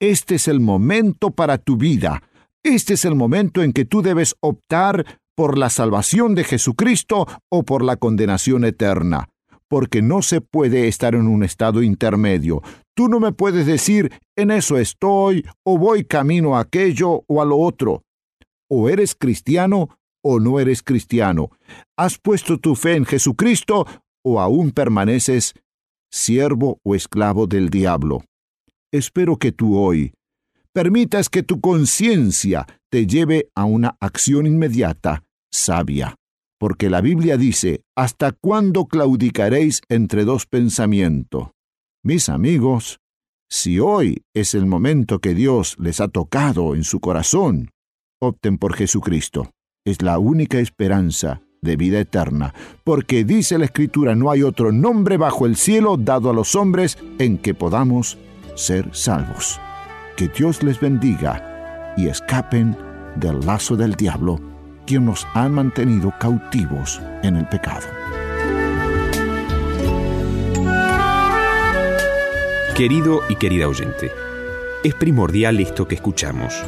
[0.00, 2.22] Este es el momento para tu vida.
[2.62, 7.62] Este es el momento en que tú debes optar por la salvación de Jesucristo o
[7.62, 9.28] por la condenación eterna,
[9.68, 12.62] porque no se puede estar en un estado intermedio.
[12.94, 17.44] Tú no me puedes decir, en eso estoy, o voy camino a aquello o a
[17.44, 18.02] lo otro.
[18.68, 21.50] O eres cristiano o no eres cristiano.
[21.96, 23.86] ¿Has puesto tu fe en Jesucristo
[24.24, 25.54] o aún permaneces
[26.10, 28.24] siervo o esclavo del diablo?
[28.92, 30.12] Espero que tú hoy
[30.72, 36.14] permitas que tu conciencia te lleve a una acción inmediata, sabia,
[36.58, 41.48] porque la Biblia dice, ¿hasta cuándo claudicaréis entre dos pensamientos?
[42.04, 43.00] Mis amigos,
[43.50, 47.70] si hoy es el momento que Dios les ha tocado en su corazón,
[48.20, 49.50] opten por Jesucristo.
[49.88, 52.52] Es la única esperanza de vida eterna,
[52.84, 56.98] porque dice la Escritura, no hay otro nombre bajo el cielo dado a los hombres
[57.18, 58.18] en que podamos
[58.54, 59.58] ser salvos.
[60.14, 62.76] Que Dios les bendiga y escapen
[63.16, 64.38] del lazo del diablo,
[64.86, 67.86] quien nos ha mantenido cautivos en el pecado.
[72.76, 74.10] Querido y querida oyente,
[74.84, 76.62] es primordial esto que escuchamos.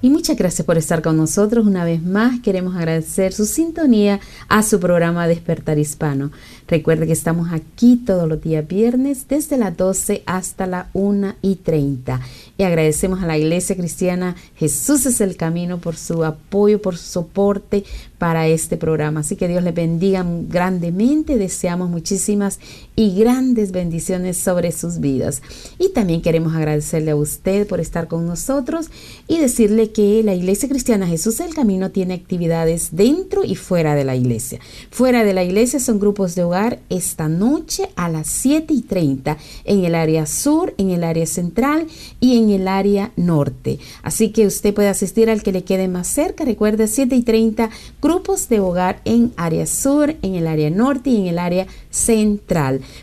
[0.07, 1.67] Y muchas gracias por estar con nosotros.
[1.67, 6.31] Una vez más queremos agradecer su sintonía a su programa Despertar Hispano.
[6.69, 11.57] Recuerde que estamos aquí todos los días viernes desde las 12 hasta la 1 y
[11.57, 12.21] 30.
[12.59, 17.05] Y agradecemos a la Iglesia Cristiana Jesús es el Camino por su apoyo, por su
[17.05, 17.85] soporte
[18.19, 19.21] para este programa.
[19.21, 21.37] Así que Dios le bendiga grandemente.
[21.37, 22.59] Deseamos muchísimas
[22.97, 25.43] y grandes bendiciones sobre sus vidas.
[25.79, 28.91] Y también queremos agradecerle a usted por estar con nosotros
[29.29, 34.05] y decirle que la Iglesia Cristiana Jesús el Camino tiene actividades dentro y fuera de
[34.05, 34.59] la iglesia.
[34.91, 36.56] Fuera de la iglesia son grupos de hogar
[36.89, 41.87] esta noche a las 7 y 30 en el área sur, en el área central
[42.21, 43.79] y en el área norte.
[44.03, 46.45] Así que usted puede asistir al que le quede más cerca.
[46.45, 51.17] Recuerde 7 y 30 grupos de hogar en área sur, en el área norte y
[51.17, 51.86] en el área central.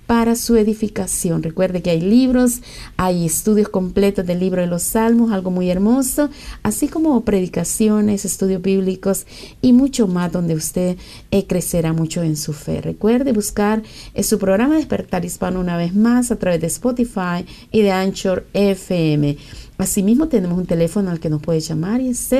[0.09, 1.43] para su edificación.
[1.43, 2.63] Recuerde que hay libros,
[2.97, 6.31] hay estudios completos del libro de los Salmos, algo muy hermoso,
[6.63, 9.27] así como predicaciones, estudios bíblicos
[9.61, 10.97] y mucho más donde usted
[11.31, 12.81] eh, crecerá mucho en su fe.
[12.81, 13.83] Recuerde buscar
[14.15, 18.47] eh, su programa Despertar Hispano una vez más a través de Spotify y de Anchor
[18.55, 19.37] FM.
[19.77, 22.33] Asimismo, tenemos un teléfono al que nos puede llamar y es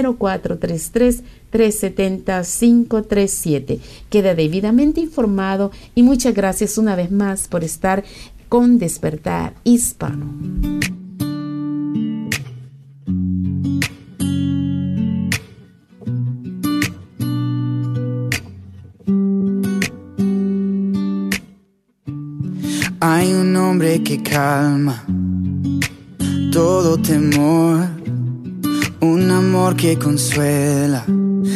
[1.53, 3.79] 0433-370-537.
[4.11, 8.05] Queda debidamente informado y muchas gracias una vez más por estar
[8.49, 10.27] con Despertar Hispano.
[23.01, 25.05] Hay un hombre que calma
[26.53, 27.87] todo temor,
[29.01, 31.05] un amor que consuela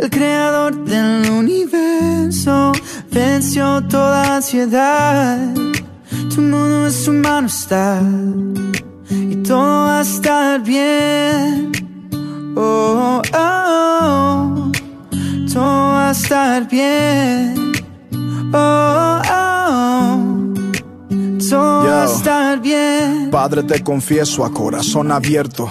[0.00, 2.72] El creador del universo
[3.12, 5.52] venció toda ansiedad.
[6.34, 8.00] Tu mundo en su mano está.
[9.10, 11.70] Y todo va a estar bien.
[12.56, 14.72] Oh, oh, oh.
[15.52, 17.72] Todo va a estar bien.
[18.54, 20.54] Oh, oh.
[21.46, 23.28] Todo va a estar bien.
[23.30, 25.70] Padre, te confieso a corazón abierto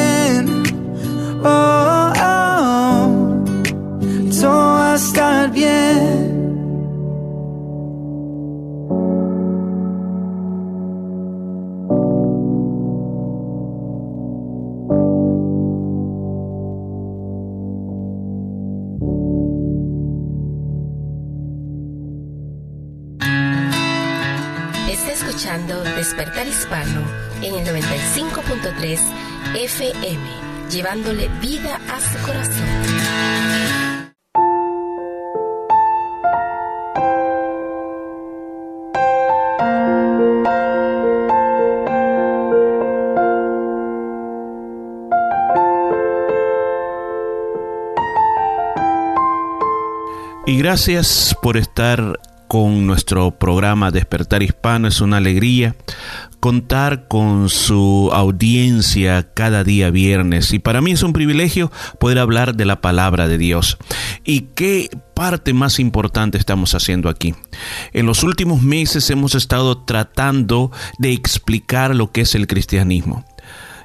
[1.43, 3.43] Oh, oh,
[4.39, 6.31] todo va a estar bien.
[26.01, 27.01] Despertar Hispano
[27.43, 28.99] en el 95.3
[29.53, 30.40] FM,
[30.71, 32.65] llevándole vida a su corazón.
[50.47, 54.87] Y gracias por estar con nuestro programa Despertar Hispano.
[54.87, 55.75] Es una alegría
[56.41, 60.51] contar con su audiencia cada día viernes.
[60.51, 63.77] Y para mí es un privilegio poder hablar de la palabra de Dios.
[64.25, 67.35] ¿Y qué parte más importante estamos haciendo aquí?
[67.93, 73.23] En los últimos meses hemos estado tratando de explicar lo que es el cristianismo.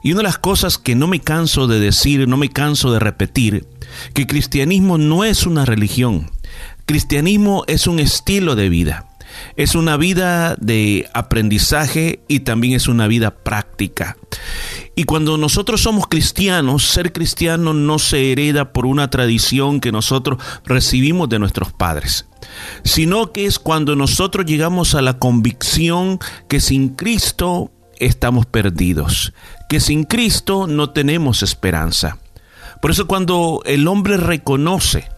[0.02, 3.00] Y una de las cosas que no me canso de decir, no me canso de
[3.00, 3.68] repetir,
[4.14, 6.30] que cristianismo no es una religión.
[6.86, 9.06] Cristianismo es un estilo de vida.
[9.56, 14.16] Es una vida de aprendizaje y también es una vida práctica.
[14.94, 20.42] Y cuando nosotros somos cristianos, ser cristiano no se hereda por una tradición que nosotros
[20.64, 22.26] recibimos de nuestros padres,
[22.84, 29.32] sino que es cuando nosotros llegamos a la convicción que sin Cristo estamos perdidos,
[29.68, 32.18] que sin Cristo no tenemos esperanza.
[32.82, 35.08] Por eso cuando el hombre reconoce,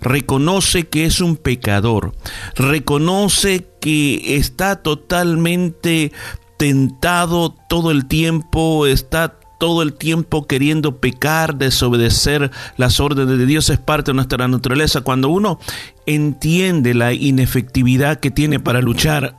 [0.00, 2.14] reconoce que es un pecador,
[2.54, 6.12] reconoce que está totalmente
[6.56, 13.70] tentado todo el tiempo, está todo el tiempo queriendo pecar, desobedecer las órdenes de Dios,
[13.70, 15.00] es parte de nuestra naturaleza.
[15.00, 15.58] Cuando uno
[16.06, 19.36] entiende la inefectividad que tiene para luchar,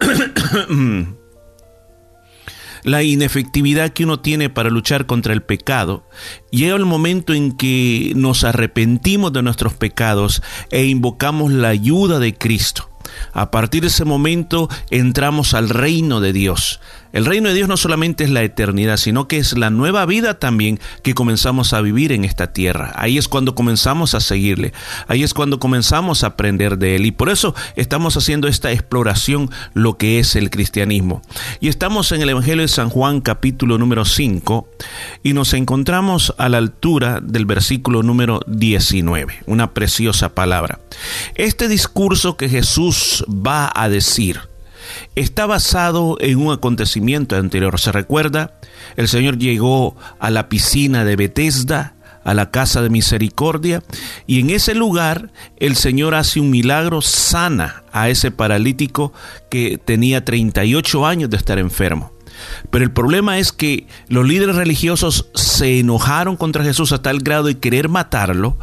[2.84, 6.06] la inefectividad que uno tiene para luchar contra el pecado,
[6.50, 12.34] llega el momento en que nos arrepentimos de nuestros pecados e invocamos la ayuda de
[12.34, 12.90] Cristo.
[13.32, 16.80] A partir de ese momento entramos al reino de Dios.
[17.14, 20.40] El reino de Dios no solamente es la eternidad, sino que es la nueva vida
[20.40, 22.92] también que comenzamos a vivir en esta tierra.
[22.96, 24.72] Ahí es cuando comenzamos a seguirle.
[25.06, 27.06] Ahí es cuando comenzamos a aprender de Él.
[27.06, 31.22] Y por eso estamos haciendo esta exploración, lo que es el cristianismo.
[31.60, 34.68] Y estamos en el Evangelio de San Juan capítulo número 5
[35.22, 39.42] y nos encontramos a la altura del versículo número 19.
[39.46, 40.80] Una preciosa palabra.
[41.36, 44.52] Este discurso que Jesús va a decir
[45.14, 47.78] está basado en un acontecimiento anterior.
[47.80, 48.54] ¿Se recuerda?
[48.96, 53.82] El Señor llegó a la piscina de Bethesda, a la casa de misericordia,
[54.26, 59.12] y en ese lugar el Señor hace un milagro, sana a ese paralítico
[59.50, 62.12] que tenía 38 años de estar enfermo.
[62.70, 67.44] Pero el problema es que los líderes religiosos se enojaron contra Jesús a tal grado
[67.44, 68.58] de querer matarlo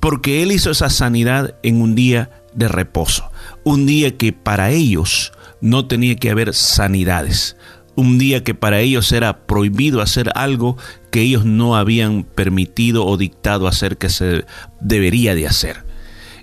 [0.00, 3.28] porque él hizo esa sanidad en un día de reposo,
[3.64, 7.56] un día que para ellos no tenía que haber sanidades,
[7.96, 10.76] un día que para ellos era prohibido hacer algo
[11.10, 14.44] que ellos no habían permitido o dictado hacer que se
[14.80, 15.86] debería de hacer.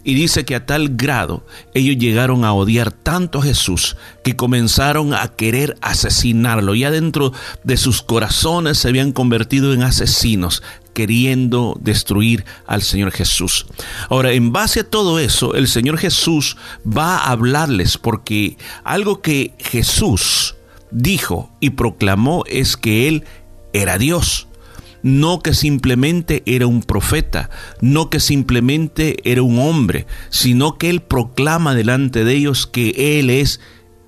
[0.05, 5.14] Y dice que a tal grado ellos llegaron a odiar tanto a Jesús que comenzaron
[5.14, 6.76] a querer asesinarlo.
[6.76, 7.32] Ya dentro
[7.64, 10.61] de sus corazones se habían convertido en asesinos,
[10.94, 13.66] queriendo destruir al Señor Jesús.
[14.10, 19.54] Ahora, en base a todo eso, el Señor Jesús va a hablarles porque algo que
[19.60, 20.56] Jesús
[20.91, 23.26] dijo y proclamó es que Él
[23.74, 24.48] era Dios
[25.04, 27.50] no que simplemente era un profeta,
[27.82, 33.30] no que simplemente era un hombre, sino que él proclama delante de ellos que él
[33.30, 33.60] es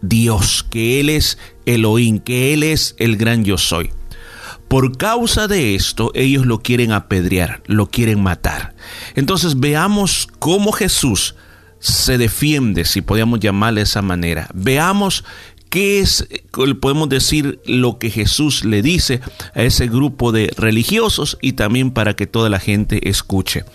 [0.01, 3.91] Dios, que él es Elohim, que él es el gran yo soy.
[4.67, 8.75] Por causa de esto, ellos lo quieren apedrear, lo quieren matar.
[9.15, 11.35] Entonces veamos cómo Jesús
[11.79, 14.49] se defiende, si podíamos llamarle de esa manera.
[14.53, 15.23] Veamos
[15.75, 16.25] ¿Qué es,
[16.79, 19.19] podemos decir, lo que Jesús le dice
[19.53, 23.65] a ese grupo de religiosos y también para que toda la gente escuche?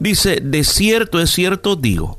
[0.00, 2.18] Dice, de cierto, es cierto, digo,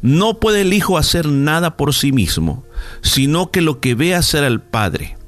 [0.00, 2.64] no puede el Hijo hacer nada por sí mismo,
[3.02, 5.18] sino que lo que ve hacer al Padre,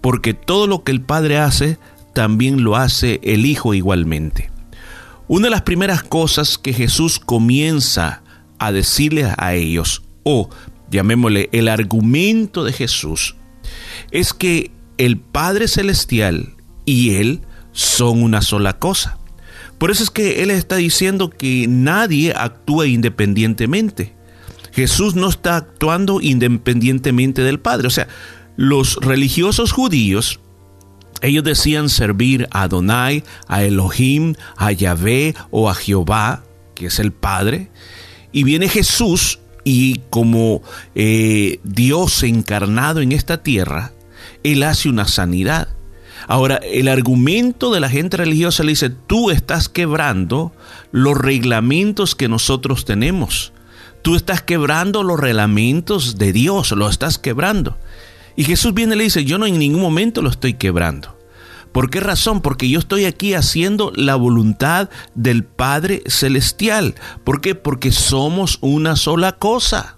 [0.00, 1.78] porque todo lo que el Padre hace,
[2.14, 4.50] también lo hace el Hijo igualmente.
[5.28, 8.22] Una de las primeras cosas que Jesús comienza
[8.58, 10.50] a decirles a ellos, o
[10.90, 13.36] llamémosle el argumento de Jesús,
[14.10, 17.42] es que el Padre Celestial y Él
[17.72, 19.18] son una sola cosa.
[19.78, 24.14] Por eso es que Él está diciendo que nadie actúa independientemente.
[24.72, 27.86] Jesús no está actuando independientemente del Padre.
[27.86, 28.08] O sea,
[28.60, 30.38] los religiosos judíos,
[31.22, 36.44] ellos decían servir a Adonai, a Elohim, a Yahvé o a Jehová,
[36.74, 37.70] que es el Padre.
[38.32, 40.60] Y viene Jesús y como
[40.94, 43.92] eh, Dios encarnado en esta tierra,
[44.42, 45.68] Él hace una sanidad.
[46.28, 50.52] Ahora, el argumento de la gente religiosa le dice, tú estás quebrando
[50.92, 53.54] los reglamentos que nosotros tenemos.
[54.02, 57.78] Tú estás quebrando los reglamentos de Dios, lo estás quebrando.
[58.36, 61.18] Y Jesús viene y le dice, yo no en ningún momento lo estoy quebrando.
[61.72, 62.40] ¿Por qué razón?
[62.40, 66.94] Porque yo estoy aquí haciendo la voluntad del Padre Celestial.
[67.22, 67.54] ¿Por qué?
[67.54, 69.96] Porque somos una sola cosa.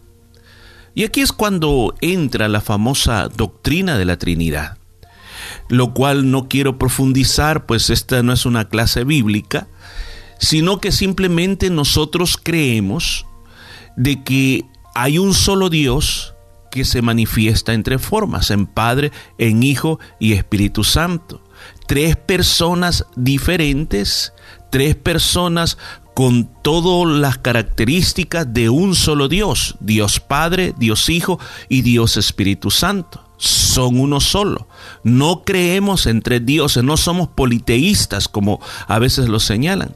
[0.95, 4.77] Y aquí es cuando entra la famosa doctrina de la Trinidad,
[5.69, 9.69] lo cual no quiero profundizar, pues esta no es una clase bíblica,
[10.39, 13.25] sino que simplemente nosotros creemos
[13.97, 16.32] de que hay un solo Dios
[16.73, 21.41] que se manifiesta entre formas, en Padre, en Hijo y Espíritu Santo
[21.87, 24.33] tres personas diferentes,
[24.71, 25.79] tres personas
[26.15, 32.71] con todas las características de un solo Dios, Dios Padre, Dios Hijo y Dios Espíritu
[32.71, 33.23] Santo.
[33.39, 34.69] Son uno solo.
[35.03, 39.95] No creemos en tres dioses, no somos politeístas como a veces lo señalan,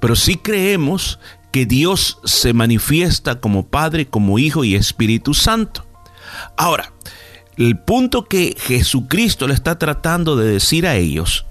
[0.00, 1.18] pero sí creemos
[1.52, 5.86] que Dios se manifiesta como Padre, como Hijo y Espíritu Santo.
[6.56, 6.92] Ahora,
[7.56, 11.46] el punto que Jesucristo le está tratando de decir a ellos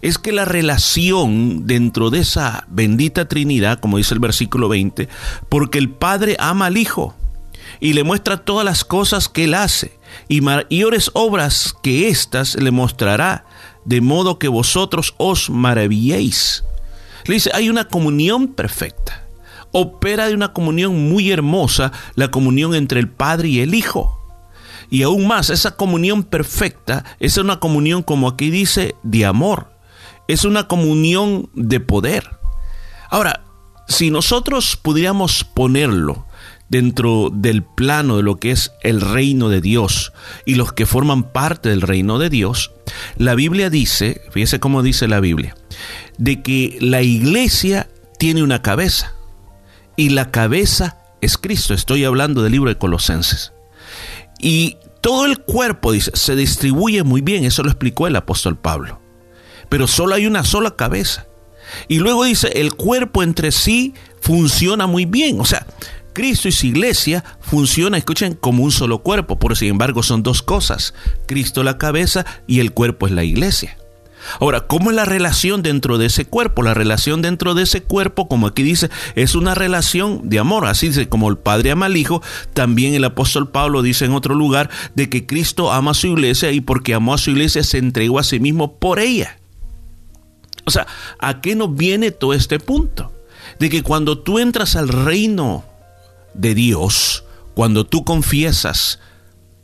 [0.00, 5.08] es que la relación dentro de esa bendita Trinidad, como dice el versículo 20,
[5.48, 7.14] porque el Padre ama al Hijo
[7.80, 12.70] y le muestra todas las cosas que él hace y mayores obras que éstas le
[12.70, 13.44] mostrará,
[13.84, 16.64] de modo que vosotros os maravilléis.
[17.24, 19.24] Le dice, hay una comunión perfecta.
[19.70, 24.21] Opera de una comunión muy hermosa la comunión entre el Padre y el Hijo.
[24.92, 29.72] Y aún más, esa comunión perfecta es una comunión, como aquí dice, de amor.
[30.28, 32.28] Es una comunión de poder.
[33.08, 33.42] Ahora,
[33.88, 36.26] si nosotros pudiéramos ponerlo
[36.68, 40.12] dentro del plano de lo que es el reino de Dios
[40.44, 42.70] y los que forman parte del reino de Dios,
[43.16, 45.56] la Biblia dice, fíjese cómo dice la Biblia,
[46.18, 47.88] de que la iglesia
[48.18, 49.14] tiene una cabeza
[49.96, 51.72] y la cabeza es Cristo.
[51.72, 53.54] Estoy hablando del libro de Colosenses.
[54.42, 59.00] Y todo el cuerpo, dice, se distribuye muy bien, eso lo explicó el apóstol Pablo.
[59.68, 61.26] Pero solo hay una sola cabeza.
[61.88, 65.40] Y luego dice, el cuerpo entre sí funciona muy bien.
[65.40, 65.66] O sea,
[66.12, 70.40] Cristo y su iglesia funcionan, escuchen, como un solo cuerpo, por sin embargo son dos
[70.42, 70.94] cosas,
[71.26, 73.76] Cristo la cabeza y el cuerpo es la iglesia.
[74.40, 76.62] Ahora, ¿cómo es la relación dentro de ese cuerpo?
[76.62, 80.66] La relación dentro de ese cuerpo, como aquí dice, es una relación de amor.
[80.66, 82.22] Así dice, como el Padre ama al Hijo,
[82.54, 86.52] también el apóstol Pablo dice en otro lugar de que Cristo ama a su iglesia
[86.52, 89.38] y porque amó a su iglesia se entregó a sí mismo por ella.
[90.64, 90.86] O sea,
[91.18, 93.12] ¿a qué nos viene todo este punto?
[93.58, 95.64] De que cuando tú entras al reino
[96.34, 99.00] de Dios, cuando tú confiesas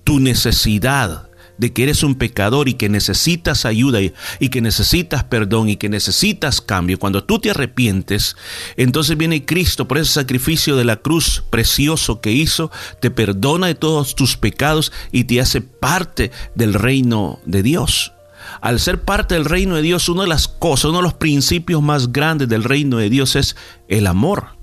[0.05, 1.28] tu necesidad
[1.59, 5.89] de que eres un pecador y que necesitas ayuda y, que necesitas perdón y que
[5.89, 8.37] necesitas cambio, cuando tú te arrepientes,
[8.77, 13.75] entonces viene Cristo por ese sacrificio de la cruz precioso que hizo, te perdona de
[13.75, 18.13] todos tus pecados y te hace parte del reino de Dios.
[18.61, 21.83] Al ser parte del reino de Dios, una de las cosas, uno de los principios
[21.83, 23.57] más grandes del reino de Dios es
[23.89, 24.58] el amor.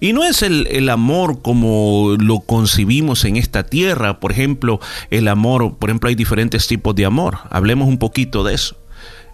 [0.00, 4.20] Y no es el, amor como lo concibimos en esta tierra.
[4.20, 7.38] Por ejemplo, el amor, por ejemplo, hay diferentes tipos de amor.
[7.50, 8.76] Hablemos un poquito de eso.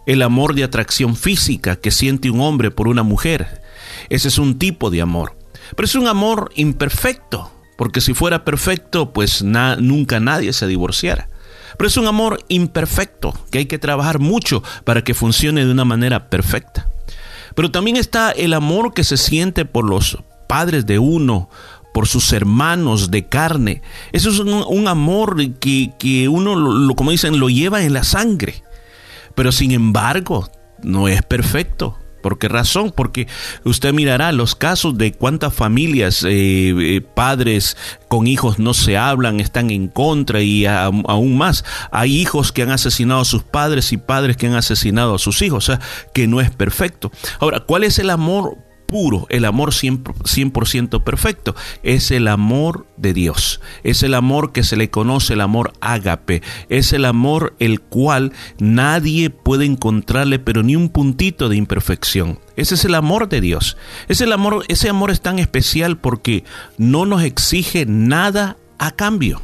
[0.07, 3.63] El amor de atracción física que siente un hombre por una mujer.
[4.11, 5.37] Ese es un tipo de amor.
[5.77, 11.29] Pero es un amor imperfecto, porque si fuera perfecto, pues nunca nadie se divorciara.
[11.77, 15.85] Pero es un amor imperfecto que hay que trabajar mucho para que funcione de una
[15.85, 16.89] manera perfecta.
[17.55, 21.49] Pero también está el amor que se siente por los padres de uno,
[21.93, 23.83] por sus hermanos de carne.
[24.13, 28.63] Eso es un, amor que, uno, lo, como dicen, lo lleva en la sangre.
[29.35, 30.49] Pero sin embargo,
[30.83, 31.99] no es perfecto.
[32.25, 32.91] ¿Por qué razón?
[32.91, 33.29] Porque
[33.65, 37.77] usted mirará los casos de cuántas familias, eh, eh, padres
[38.09, 41.67] con hijos no se hablan, están en contra y aún más.
[41.91, 45.43] Hay hijos que han asesinado a sus padres y padres que han asesinado a sus
[45.43, 45.69] hijos.
[45.69, 45.81] O sea,
[46.15, 47.13] que no es perfecto.
[47.41, 48.57] Ahora, ¿cuál es el amor
[48.87, 53.61] puro, el amor 100%, perfecto, es el amor de Dios.
[53.83, 56.43] Es el amor que se le conoce, el amor ágape.
[56.69, 62.39] Es el amor el cual nadie puede encontrarle, pero ni un puntito de imperfección.
[62.57, 63.77] Ese es el amor de Dios.
[64.09, 66.45] Es el amor, ese amor es tan especial porque
[66.79, 69.41] no nos exige nada a cambio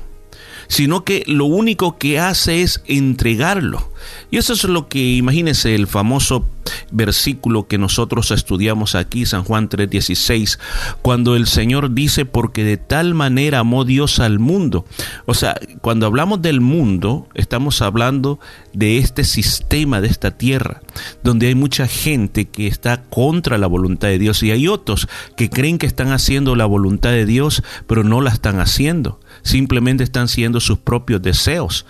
[0.70, 3.90] sino que lo único que hace es entregarlo.
[4.30, 6.46] Y eso es lo que, imagínense, el famoso
[6.92, 10.60] versículo que nosotros estudiamos aquí, San Juan 3:16,
[11.02, 14.86] cuando el Señor dice, porque de tal manera amó Dios al mundo.
[15.26, 18.38] O sea, cuando hablamos del mundo, estamos hablando
[18.72, 20.82] de este sistema, de esta tierra,
[21.24, 25.50] donde hay mucha gente que está contra la voluntad de Dios y hay otros que
[25.50, 30.28] creen que están haciendo la voluntad de Dios, pero no la están haciendo simplemente están
[30.28, 31.86] siguiendo sus propios deseos.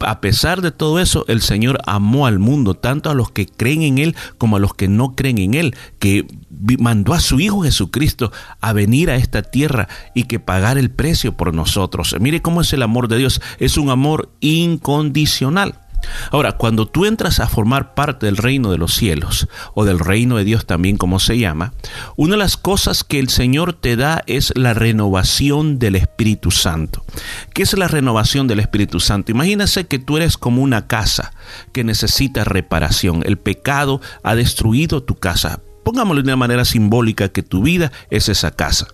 [0.00, 3.82] A pesar de todo eso, el Señor amó al mundo, tanto a los que creen
[3.82, 6.26] en Él como a los que no creen en Él, que
[6.78, 11.36] mandó a su Hijo Jesucristo a venir a esta tierra y que pagar el precio
[11.36, 12.14] por nosotros.
[12.20, 15.85] Mire cómo es el amor de Dios, es un amor incondicional.
[16.30, 20.36] Ahora, cuando tú entras a formar parte del reino de los cielos, o del reino
[20.36, 21.72] de Dios también como se llama,
[22.16, 27.04] una de las cosas que el Señor te da es la renovación del Espíritu Santo.
[27.54, 29.32] ¿Qué es la renovación del Espíritu Santo?
[29.32, 31.32] Imagínese que tú eres como una casa
[31.72, 33.22] que necesita reparación.
[33.24, 35.60] El pecado ha destruido tu casa.
[35.84, 38.88] Pongámoslo de una manera simbólica que tu vida es esa casa.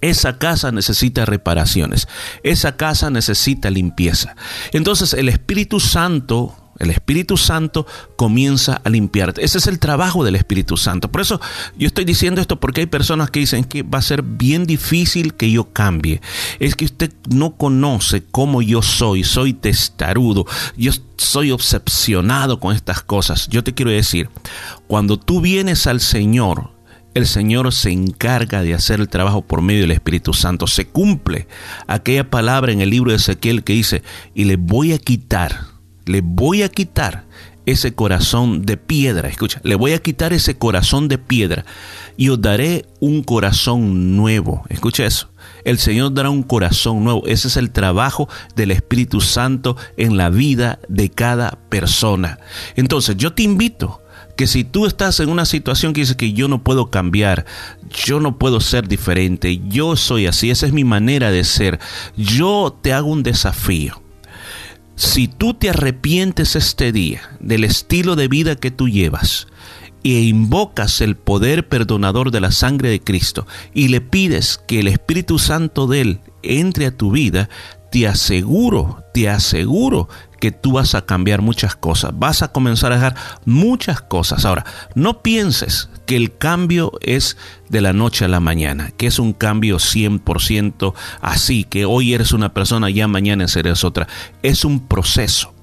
[0.00, 2.08] Esa casa necesita reparaciones.
[2.42, 4.36] Esa casa necesita limpieza.
[4.72, 7.86] Entonces el Espíritu Santo, el Espíritu Santo
[8.16, 9.44] comienza a limpiarte.
[9.44, 11.10] Ese es el trabajo del Espíritu Santo.
[11.10, 11.40] Por eso
[11.76, 15.34] yo estoy diciendo esto porque hay personas que dicen que va a ser bien difícil
[15.34, 16.20] que yo cambie.
[16.60, 19.24] Es que usted no conoce cómo yo soy.
[19.24, 20.46] Soy testarudo.
[20.76, 23.48] Yo soy obsesionado con estas cosas.
[23.48, 24.28] Yo te quiero decir,
[24.86, 26.75] cuando tú vienes al Señor,
[27.16, 30.66] el Señor se encarga de hacer el trabajo por medio del Espíritu Santo.
[30.66, 31.48] Se cumple
[31.86, 34.02] aquella palabra en el libro de Ezequiel que dice,
[34.34, 35.60] y le voy a quitar,
[36.04, 37.24] le voy a quitar
[37.64, 39.30] ese corazón de piedra.
[39.30, 41.64] Escucha, le voy a quitar ese corazón de piedra
[42.18, 44.64] y os daré un corazón nuevo.
[44.68, 45.30] Escucha eso.
[45.64, 47.26] El Señor dará un corazón nuevo.
[47.26, 52.38] Ese es el trabajo del Espíritu Santo en la vida de cada persona.
[52.74, 54.02] Entonces, yo te invito
[54.36, 57.46] que si tú estás en una situación que dices que yo no puedo cambiar,
[58.04, 61.80] yo no puedo ser diferente, yo soy así, esa es mi manera de ser,
[62.16, 64.02] yo te hago un desafío.
[64.94, 69.46] Si tú te arrepientes este día del estilo de vida que tú llevas,
[70.04, 73.44] e invocas el poder perdonador de la sangre de Cristo
[73.74, 77.48] y le pides que el Espíritu Santo de Él entre a tu vida,
[77.96, 82.96] te aseguro, te aseguro que tú vas a cambiar muchas cosas, vas a comenzar a
[82.96, 83.14] dejar
[83.46, 84.44] muchas cosas.
[84.44, 87.38] Ahora, no pienses que el cambio es
[87.70, 90.92] de la noche a la mañana, que es un cambio 100%
[91.22, 94.08] así, que hoy eres una persona, ya mañana serás otra.
[94.42, 95.54] Es un proceso.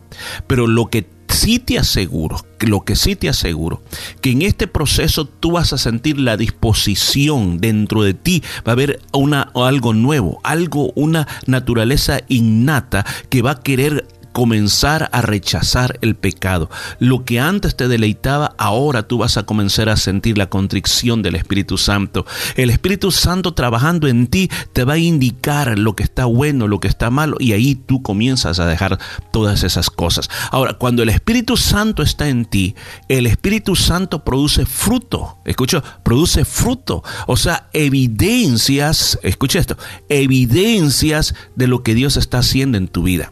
[0.48, 3.82] Pero lo que sí te aseguro, lo que sí te aseguro,
[4.22, 8.74] que en este proceso tú vas a sentir la disposición dentro de ti, va a
[8.74, 15.98] haber una, algo nuevo, algo, una naturaleza innata que va a querer comenzar a rechazar
[16.02, 16.70] el pecado.
[17.00, 21.36] Lo que antes te deleitaba, ahora tú vas a comenzar a sentir la contrición del
[21.36, 22.26] Espíritu Santo.
[22.56, 26.80] El Espíritu Santo trabajando en ti te va a indicar lo que está bueno, lo
[26.80, 29.00] que está malo, y ahí tú comienzas a dejar
[29.32, 30.30] todas esas cosas.
[30.52, 32.76] Ahora, cuando el Espíritu Santo está en ti,
[33.08, 35.38] el Espíritu Santo produce fruto.
[35.46, 37.04] Escucha, produce fruto.
[37.28, 39.78] O sea, evidencias, escucha esto,
[40.10, 43.30] evidencias de lo que Dios está haciendo en tu vida.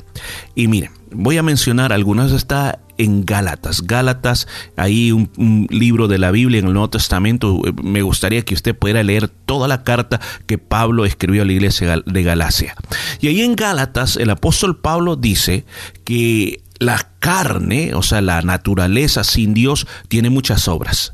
[0.55, 3.81] Y miren, voy a mencionar algunas, está en Gálatas.
[3.81, 7.61] Gálatas, ahí un, libro de la Biblia en el Nuevo Testamento.
[7.81, 12.01] Me gustaría que usted pudiera leer toda la carta que Pablo escribió a la iglesia
[12.05, 12.75] de Galacia.
[13.19, 15.65] Y ahí en Gálatas, el apóstol Pablo dice
[16.03, 21.13] que la carne, o sea, la naturaleza sin Dios, tiene muchas obras,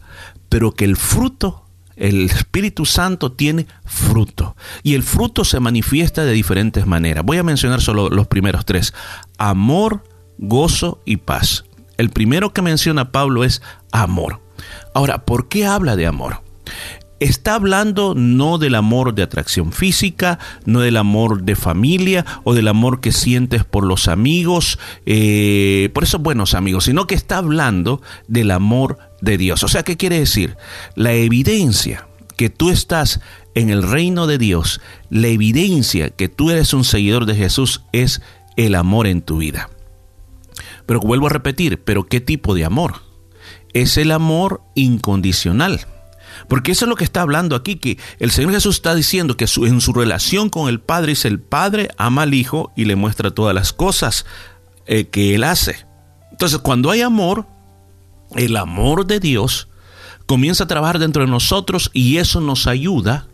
[0.50, 1.67] pero que el fruto
[1.98, 7.26] el Espíritu Santo tiene fruto y el fruto se manifiesta de diferentes maneras.
[7.26, 8.94] Voy a mencionar solo los primeros tres.
[9.38, 10.04] Amor,
[10.38, 11.66] gozo y paz.
[11.98, 13.62] El primero que menciona Pablo es
[13.92, 14.42] amor.
[14.94, 16.44] Ahora, ¿por qué habla de amor?
[17.20, 22.68] Está hablando no del amor de atracción física, no del amor de familia o del
[22.68, 28.04] amor que sientes por los amigos, eh, por esos buenos amigos, sino que está hablando
[28.28, 29.64] del amor de Dios.
[29.64, 30.58] O sea, ¿qué quiere decir?
[30.96, 33.20] La evidencia que tú estás
[33.56, 34.80] en el reino de Dios,
[35.10, 38.22] la evidencia que tú eres un seguidor de Jesús es
[38.56, 39.70] el amor en tu vida.
[40.86, 43.02] Pero vuelvo a repetir, ¿pero qué tipo de amor?
[43.74, 45.86] Es el amor incondicional.
[46.48, 49.46] Porque eso es lo que está hablando aquí, que el Señor Jesús está diciendo que
[49.46, 53.32] en su relación con el Padre es el Padre ama al Hijo y le muestra
[53.32, 54.26] todas las cosas
[54.86, 55.86] eh, que Él hace.
[56.32, 57.48] Entonces, cuando hay amor,
[58.36, 59.68] el amor de Dios
[60.26, 63.28] comienza a trabajar dentro de nosotros y eso nos ayuda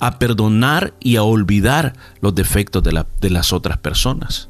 [0.00, 4.48] a perdonar y a olvidar los defectos de, de las otras personas.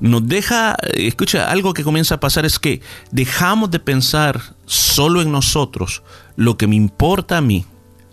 [0.00, 5.32] Nos deja, escucha, algo que comienza a pasar es que dejamos de pensar solo en
[5.32, 6.02] nosotros,
[6.36, 7.64] lo que me importa a mí,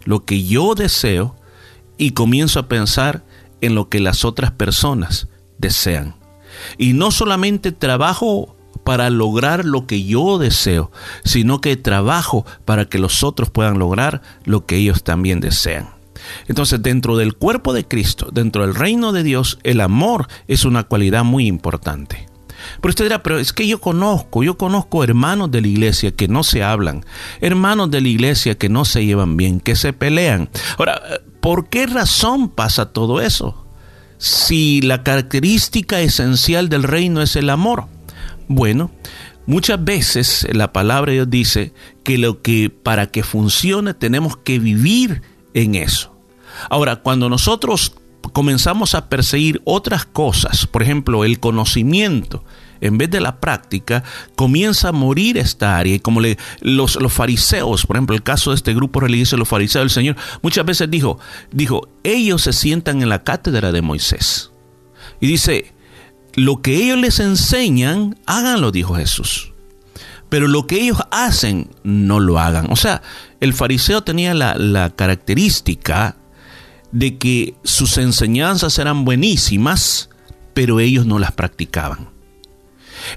[0.03, 1.35] lo que yo deseo,
[1.97, 3.23] y comienzo a pensar
[3.61, 5.27] en lo que las otras personas
[5.57, 6.15] desean.
[6.77, 8.54] Y no solamente trabajo
[8.85, 10.91] para lograr lo que yo deseo,
[11.23, 15.89] sino que trabajo para que los otros puedan lograr lo que ellos también desean.
[16.47, 20.83] Entonces, dentro del cuerpo de Cristo, dentro del reino de Dios, el amor es una
[20.83, 22.27] cualidad muy importante.
[22.79, 26.27] Pero usted dirá, pero es que yo conozco, yo conozco hermanos de la iglesia que
[26.27, 27.03] no se hablan,
[27.41, 30.49] hermanos de la iglesia que no se llevan bien, que se pelean.
[30.77, 31.01] Ahora,
[31.41, 33.65] ¿por qué razón pasa todo eso?
[34.19, 37.87] Si la característica esencial del reino es el amor.
[38.47, 38.91] Bueno,
[39.45, 41.73] muchas veces la palabra de Dios dice
[42.03, 45.21] que lo que para que funcione tenemos que vivir
[45.53, 46.15] en eso.
[46.69, 47.93] Ahora, cuando nosotros
[48.33, 52.43] comenzamos a perseguir otras cosas, por ejemplo, el conocimiento,
[52.81, 54.03] en vez de la práctica,
[54.35, 55.95] comienza a morir esta área.
[55.95, 59.47] Y como le, los, los, fariseos, por ejemplo, el caso de este grupo religioso, los
[59.47, 61.19] fariseos del Señor, muchas veces dijo,
[61.51, 64.51] dijo, ellos se sientan en la cátedra de Moisés.
[65.19, 65.74] Y dice,
[66.35, 69.51] lo que ellos les enseñan, háganlo, dijo Jesús.
[70.29, 72.67] Pero lo que ellos hacen, no lo hagan.
[72.71, 73.01] O sea,
[73.39, 76.17] el fariseo tenía la, la característica
[76.91, 80.09] de que sus enseñanzas eran buenísimas,
[80.53, 82.09] pero ellos no las practicaban.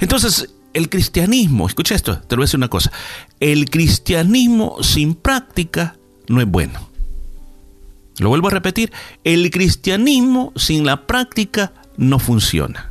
[0.00, 2.92] Entonces, el cristianismo, escucha esto, te voy a decir una cosa,
[3.40, 5.96] el cristianismo sin práctica
[6.28, 6.88] no es bueno.
[8.18, 8.92] Lo vuelvo a repetir,
[9.24, 12.87] el cristianismo sin la práctica no funciona.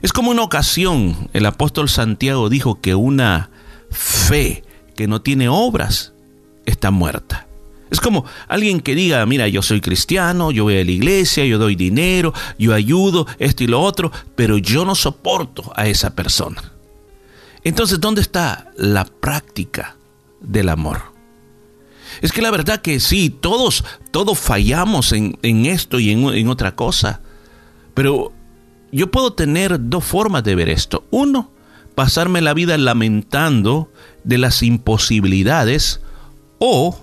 [0.00, 3.50] Es como una ocasión, el apóstol Santiago dijo que una
[3.90, 4.64] fe
[4.96, 6.12] que no tiene obras
[6.64, 7.46] está muerta.
[7.90, 11.58] Es como alguien que diga, mira, yo soy cristiano, yo voy a la iglesia, yo
[11.58, 16.72] doy dinero, yo ayudo, esto y lo otro, pero yo no soporto a esa persona.
[17.64, 19.96] Entonces, ¿dónde está la práctica
[20.40, 21.12] del amor?
[22.22, 26.74] Es que la verdad que sí, todos, todos fallamos en, esto y en, en otra
[26.74, 27.20] cosa,
[27.92, 28.32] pero
[28.92, 31.04] yo puedo tener dos formas de ver esto.
[31.10, 31.50] Uno,
[31.94, 33.90] pasarme la vida lamentando
[34.22, 36.00] de las imposibilidades
[36.58, 36.98] o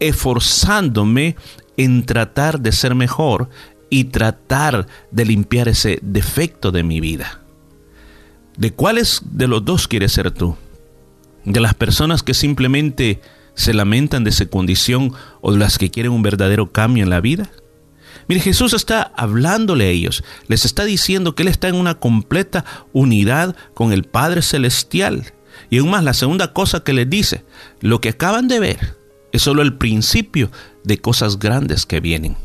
[0.00, 1.36] esforzándome
[1.76, 3.50] en tratar de ser mejor
[3.90, 7.40] y tratar de limpiar ese defecto de mi vida.
[8.56, 10.56] ¿De cuáles de los dos quieres ser tú?
[11.44, 13.20] ¿De las personas que simplemente
[13.54, 17.20] se lamentan de su condición o de las que quieren un verdadero cambio en la
[17.20, 17.50] vida?
[18.28, 22.64] Mire, Jesús está hablándole a ellos, les está diciendo que Él está en una completa
[22.92, 25.32] unidad con el Padre Celestial.
[25.70, 27.44] Y aún más, la segunda cosa que les dice,
[27.80, 28.96] lo que acaban de ver
[29.32, 30.50] es solo el principio
[30.84, 32.36] de cosas grandes que vienen.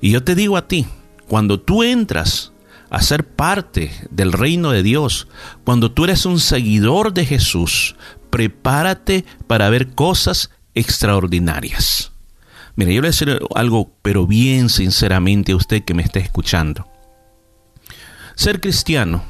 [0.00, 0.86] Y yo te digo a ti,
[1.28, 2.52] cuando tú entras
[2.90, 5.28] a ser parte del reino de Dios,
[5.64, 7.96] cuando tú eres un seguidor de Jesús,
[8.30, 12.11] prepárate para ver cosas extraordinarias.
[12.74, 16.20] Mire, yo le voy a decir algo, pero bien sinceramente a usted que me está
[16.20, 16.86] escuchando.
[18.34, 19.22] Ser cristiano,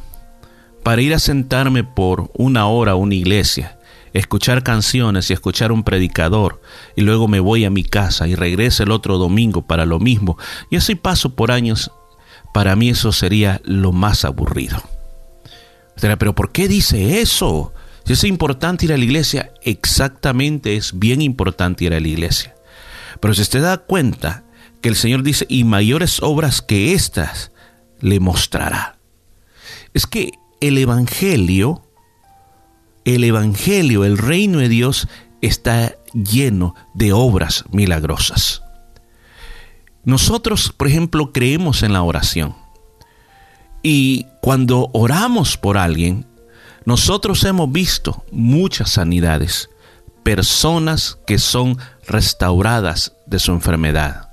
[0.83, 3.79] para ir a sentarme por una hora a una iglesia,
[4.13, 6.61] escuchar canciones y escuchar un predicador,
[6.97, 10.39] y luego me voy a mi casa y regreso el otro domingo para lo mismo,
[10.71, 11.91] y así paso por años,
[12.55, 14.83] para mí eso sería lo más aburrido.
[16.01, 17.73] Pero ¿por qué dice eso?
[18.05, 22.52] Si es importante ir a la iglesia, exactamente es bien importante ir a la iglesia.
[23.21, 24.45] Pero si usted da cuenta
[24.81, 27.53] que el Señor dice, y mayores obras que estas
[28.01, 28.99] le mostrará.
[29.95, 31.87] Es que el Evangelio,
[33.05, 35.09] el Evangelio, el reino de Dios
[35.41, 38.63] está lleno de obras milagrosas.
[40.05, 42.57] Nosotros, por ejemplo, creemos en la oración.
[43.83, 46.27] Y cuando oramos por alguien,
[46.85, 49.71] nosotros hemos visto muchas sanidades,
[50.25, 54.31] personas que son restauradas de su enfermedad.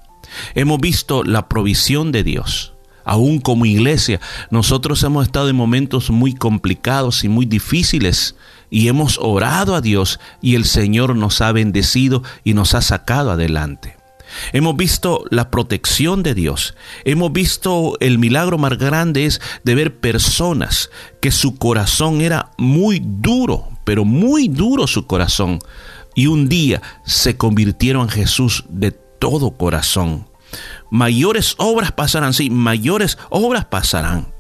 [0.56, 2.74] Hemos visto la provisión de Dios.
[3.04, 4.20] Aún como iglesia,
[4.52, 8.36] nosotros hemos estado en momentos muy complicados y muy difíciles
[8.70, 13.32] y hemos orado a Dios y el Señor nos ha bendecido y nos ha sacado
[13.32, 13.98] adelante.
[14.54, 16.76] Hemos visto la protección de Dios.
[17.04, 20.90] Hemos visto el milagro más grande es de ver personas
[21.20, 25.60] que su corazón era muy duro, pero muy duro su corazón,
[26.20, 30.28] y un día se convirtieron en Jesús de todo corazón.
[30.92, 34.34] Mayores obras pasarán, sí, mayores obras pasarán.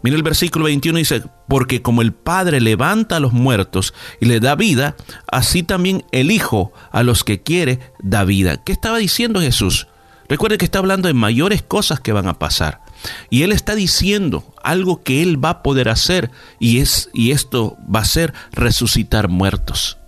[0.00, 4.40] Mira el versículo 21 dice, porque como el Padre levanta a los muertos y le
[4.40, 4.96] da vida,
[5.30, 8.64] así también el Hijo a los que quiere da vida.
[8.64, 9.88] ¿Qué estaba diciendo Jesús?
[10.30, 12.80] Recuerde que está hablando de mayores cosas que van a pasar.
[13.28, 17.76] Y Él está diciendo algo que Él va a poder hacer y, es, y esto
[17.94, 19.98] va a ser resucitar muertos.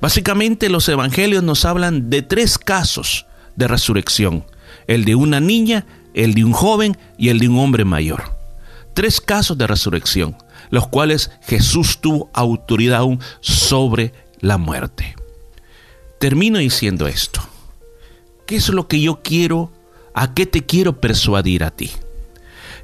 [0.00, 4.44] Básicamente los evangelios nos hablan de tres casos de resurrección.
[4.86, 8.36] El de una niña, el de un joven y el de un hombre mayor.
[8.94, 10.36] Tres casos de resurrección,
[10.70, 15.16] los cuales Jesús tuvo autoridad aún sobre la muerte.
[16.20, 17.40] Termino diciendo esto.
[18.46, 19.72] ¿Qué es lo que yo quiero?
[20.14, 21.90] ¿A qué te quiero persuadir a ti?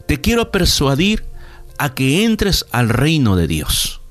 [0.07, 1.25] Te quiero persuadir
[1.79, 4.02] a que entres al reino de Dios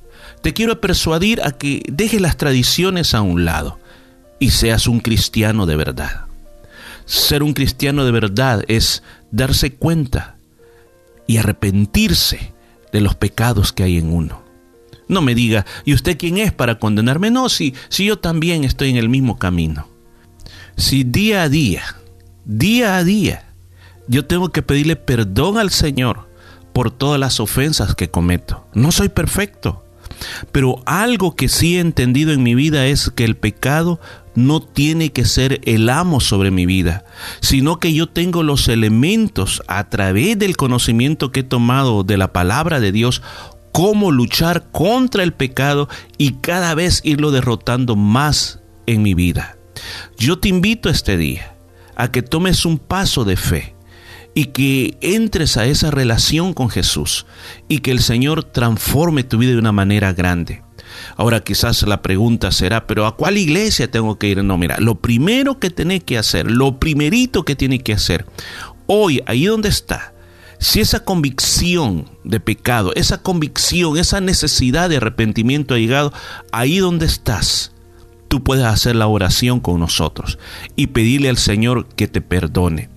[0.42, 3.80] te quiero persuadir a que dejes las tradiciones a un lado
[4.40, 6.26] y seas un cristiano de verdad.
[7.06, 10.36] Ser un cristiano de verdad es darse cuenta
[11.28, 12.54] y arrepentirse
[12.92, 14.44] de los pecados que hay en uno.
[15.08, 17.32] No me diga, ¿y usted quién es para condenarme?
[17.32, 19.88] No, si, si yo también estoy en el mismo camino.
[20.78, 21.84] Si día a día,
[22.46, 23.46] día a día,
[24.08, 26.30] yo tengo que pedirle perdón al Señor
[26.74, 28.66] por todas las ofensas que cometo.
[28.74, 29.84] No soy perfecto.
[30.52, 34.00] Pero algo que sí he entendido en mi vida es que el pecado
[34.36, 37.06] no tiene que ser el amo sobre mi vida,
[37.42, 42.32] sino que yo tengo los elementos a través del conocimiento que he tomado de la
[42.32, 43.22] palabra de Dios,
[43.72, 49.58] cómo luchar contra el pecado y cada vez irlo derrotando más en mi vida.
[50.18, 51.56] Yo te invito este día
[51.96, 53.76] a que tomes un paso de fe
[54.34, 57.26] y que entres a esa relación con Jesús
[57.68, 60.64] y que el Señor transforme tu vida de una manera grande.
[61.16, 64.44] Ahora quizás la pregunta será, pero ¿a cuál iglesia tengo que ir?
[64.44, 68.26] No, mira, lo primero que tenés que hacer, lo primerito que tiene que hacer,
[68.88, 70.14] hoy, ahí donde está,
[70.60, 76.14] si esa convicción de pecado, esa convicción, esa necesidad de arrepentimiento ha llegado,
[76.52, 77.72] ahí donde estás,
[78.28, 80.38] tú puedes hacer la oración con nosotros
[80.76, 82.90] y pedirle al Señor que te perdone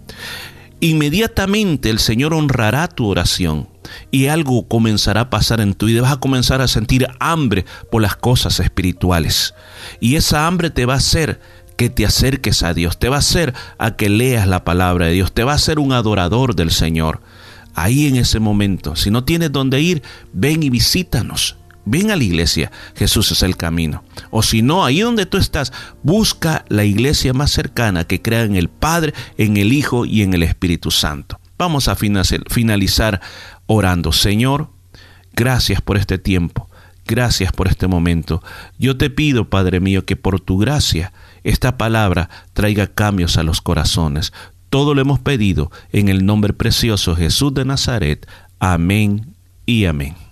[0.88, 3.68] inmediatamente el Señor honrará tu oración
[4.10, 6.02] y algo comenzará a pasar en tu vida.
[6.02, 9.54] Vas a comenzar a sentir hambre por las cosas espirituales.
[10.00, 11.40] Y esa hambre te va a hacer
[11.76, 15.12] que te acerques a Dios, te va a hacer a que leas la palabra de
[15.12, 17.20] Dios, te va a hacer un adorador del Señor.
[17.74, 20.02] Ahí en ese momento, si no tienes dónde ir,
[20.32, 21.56] ven y visítanos.
[21.86, 24.04] Ven a la iglesia, Jesús es el camino.
[24.30, 28.56] O si no, ahí donde tú estás, busca la iglesia más cercana que crea en
[28.56, 31.38] el Padre, en el Hijo y en el Espíritu Santo.
[31.58, 33.20] Vamos a finalizar
[33.66, 34.12] orando.
[34.12, 34.70] Señor,
[35.34, 36.68] gracias por este tiempo.
[37.06, 38.42] Gracias por este momento.
[38.78, 41.12] Yo te pido, Padre mío, que por tu gracia
[41.42, 44.32] esta palabra traiga cambios a los corazones.
[44.70, 48.26] Todo lo hemos pedido en el nombre precioso Jesús de Nazaret.
[48.58, 49.34] Amén
[49.66, 50.23] y amén.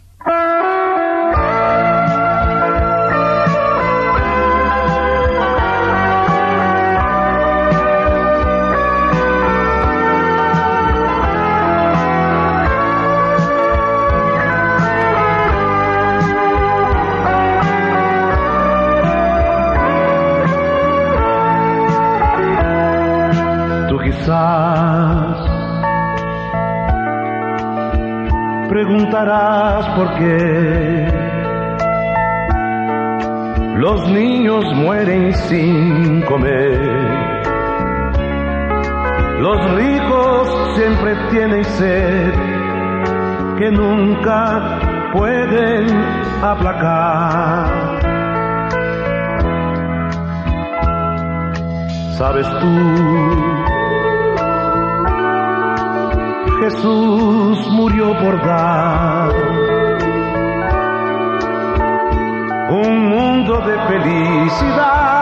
[28.72, 31.06] Preguntarás por qué
[33.76, 36.80] los niños mueren sin comer.
[39.40, 42.32] Los ricos siempre tienen sed
[43.58, 45.86] que nunca pueden
[46.42, 47.68] aplacar.
[52.16, 53.81] ¿Sabes tú?
[56.62, 59.32] Jesús murió por dar
[62.70, 65.21] un mundo de felicidad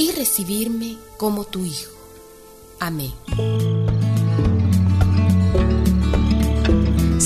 [0.00, 1.92] y recibirme como tu Hijo.
[2.78, 3.12] Amén.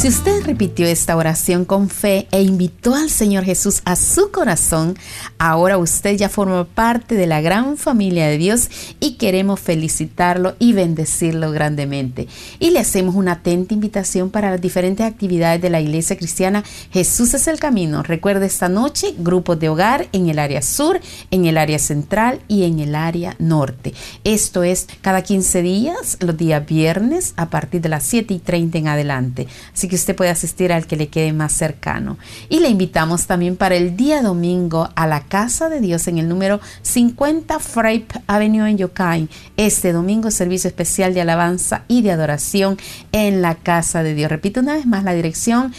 [0.05, 4.99] Si usted repitió esta oración con fe e invitó al Señor Jesús a su corazón,
[5.39, 8.69] ahora usted ya forma parte de la gran familia de Dios
[9.01, 12.29] y queremos felicitarlo y bendecirlo grandemente.
[12.59, 17.33] Y le hacemos una atenta invitación para las diferentes actividades de la Iglesia Cristiana Jesús
[17.33, 18.03] es el Camino.
[18.03, 21.01] Recuerde esta noche grupos de hogar en el área sur,
[21.31, 23.95] en el área central y en el área norte.
[24.23, 28.77] Esto es cada 15 días, los días viernes, a partir de las 7 y 30
[28.77, 29.47] en adelante.
[29.73, 32.19] Así que que usted puede asistir al que le quede más cercano.
[32.49, 36.29] Y le invitamos también para el día domingo a la Casa de Dios en el
[36.29, 39.29] número 50 Frape Avenue en Yokai.
[39.57, 42.77] Este domingo servicio especial de alabanza y de adoración
[43.13, 44.33] en la Casa de Dios.
[44.33, 45.73] Repito una vez más la dirección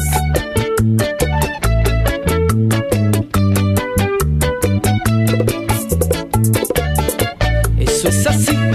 [8.01, 8.70] So é.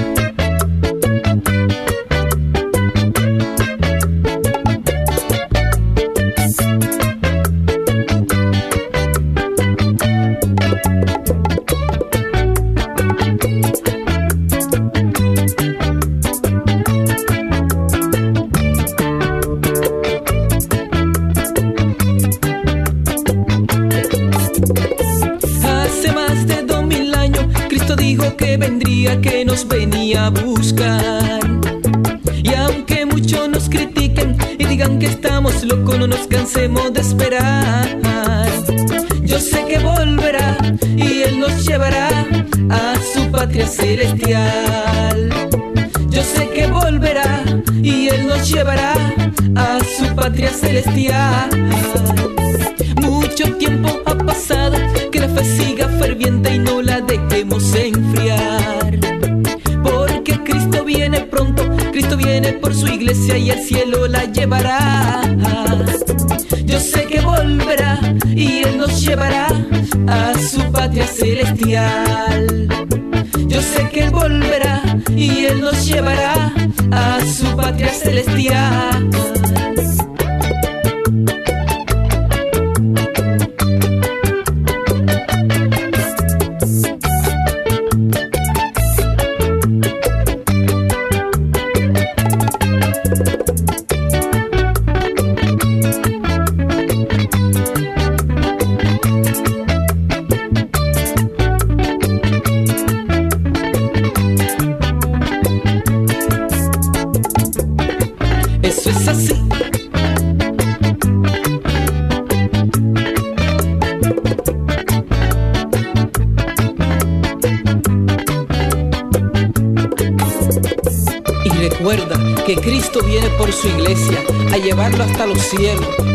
[36.56, 37.86] de esperar.
[39.22, 40.56] Yo sé que volverá
[40.96, 42.08] y Él nos llevará
[42.70, 45.28] a su patria celestial.
[46.08, 47.44] Yo sé que volverá
[47.82, 48.94] y Él nos llevará
[49.54, 51.50] a su patria celestial.
[53.02, 54.78] Mucho tiempo ha pasado
[55.12, 58.98] que la fe siga ferviente y no la dejemos enfriar.
[59.84, 61.62] Porque Cristo viene pronto,
[61.92, 65.20] Cristo viene por su iglesia y al cielo la llevará.
[66.66, 67.98] Yo sé que volverá
[68.34, 69.48] y Él nos llevará
[70.08, 72.68] a su patria celestial.
[73.46, 74.82] Yo sé que Él volverá
[75.14, 76.52] y Él nos llevará
[76.90, 79.10] a su patria celestial.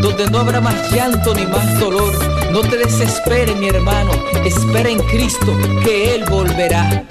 [0.02, 2.14] Donde no habrá más llanto ni más dolor.
[2.52, 4.12] No te desesperes, mi hermano,
[4.44, 7.06] espera en Cristo que Él volverá.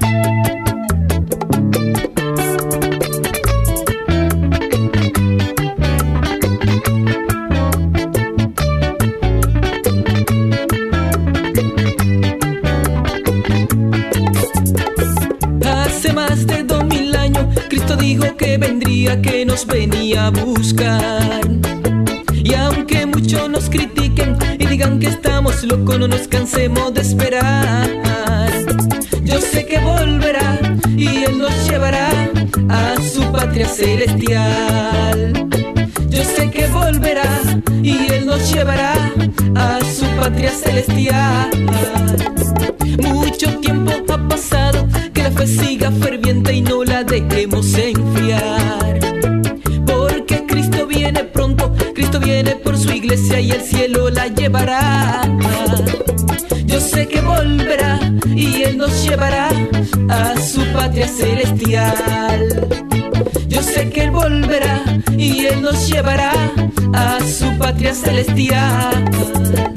[15.64, 21.09] Hace más de dos mil años, Cristo dijo que vendría, que nos venía a buscar
[25.90, 27.88] estamos locos, no nos cansemos de esperar.
[29.22, 30.58] Yo sé que volverá
[30.96, 32.10] y Él nos llevará
[32.68, 35.32] a su patria celestial.
[36.08, 37.40] Yo sé que volverá
[37.82, 38.94] y Él nos llevará
[39.54, 41.50] a su patria celestial.
[43.02, 48.98] Mucho tiempo ha pasado que la fe siga ferviente y no la dejemos enfriar.
[49.86, 50.86] Porque Cristo
[52.94, 55.39] iglesia y el cielo la llevará.
[61.70, 64.82] Yo sé que Él volverá
[65.16, 66.32] y Él nos llevará
[66.92, 69.69] a su patria celestial.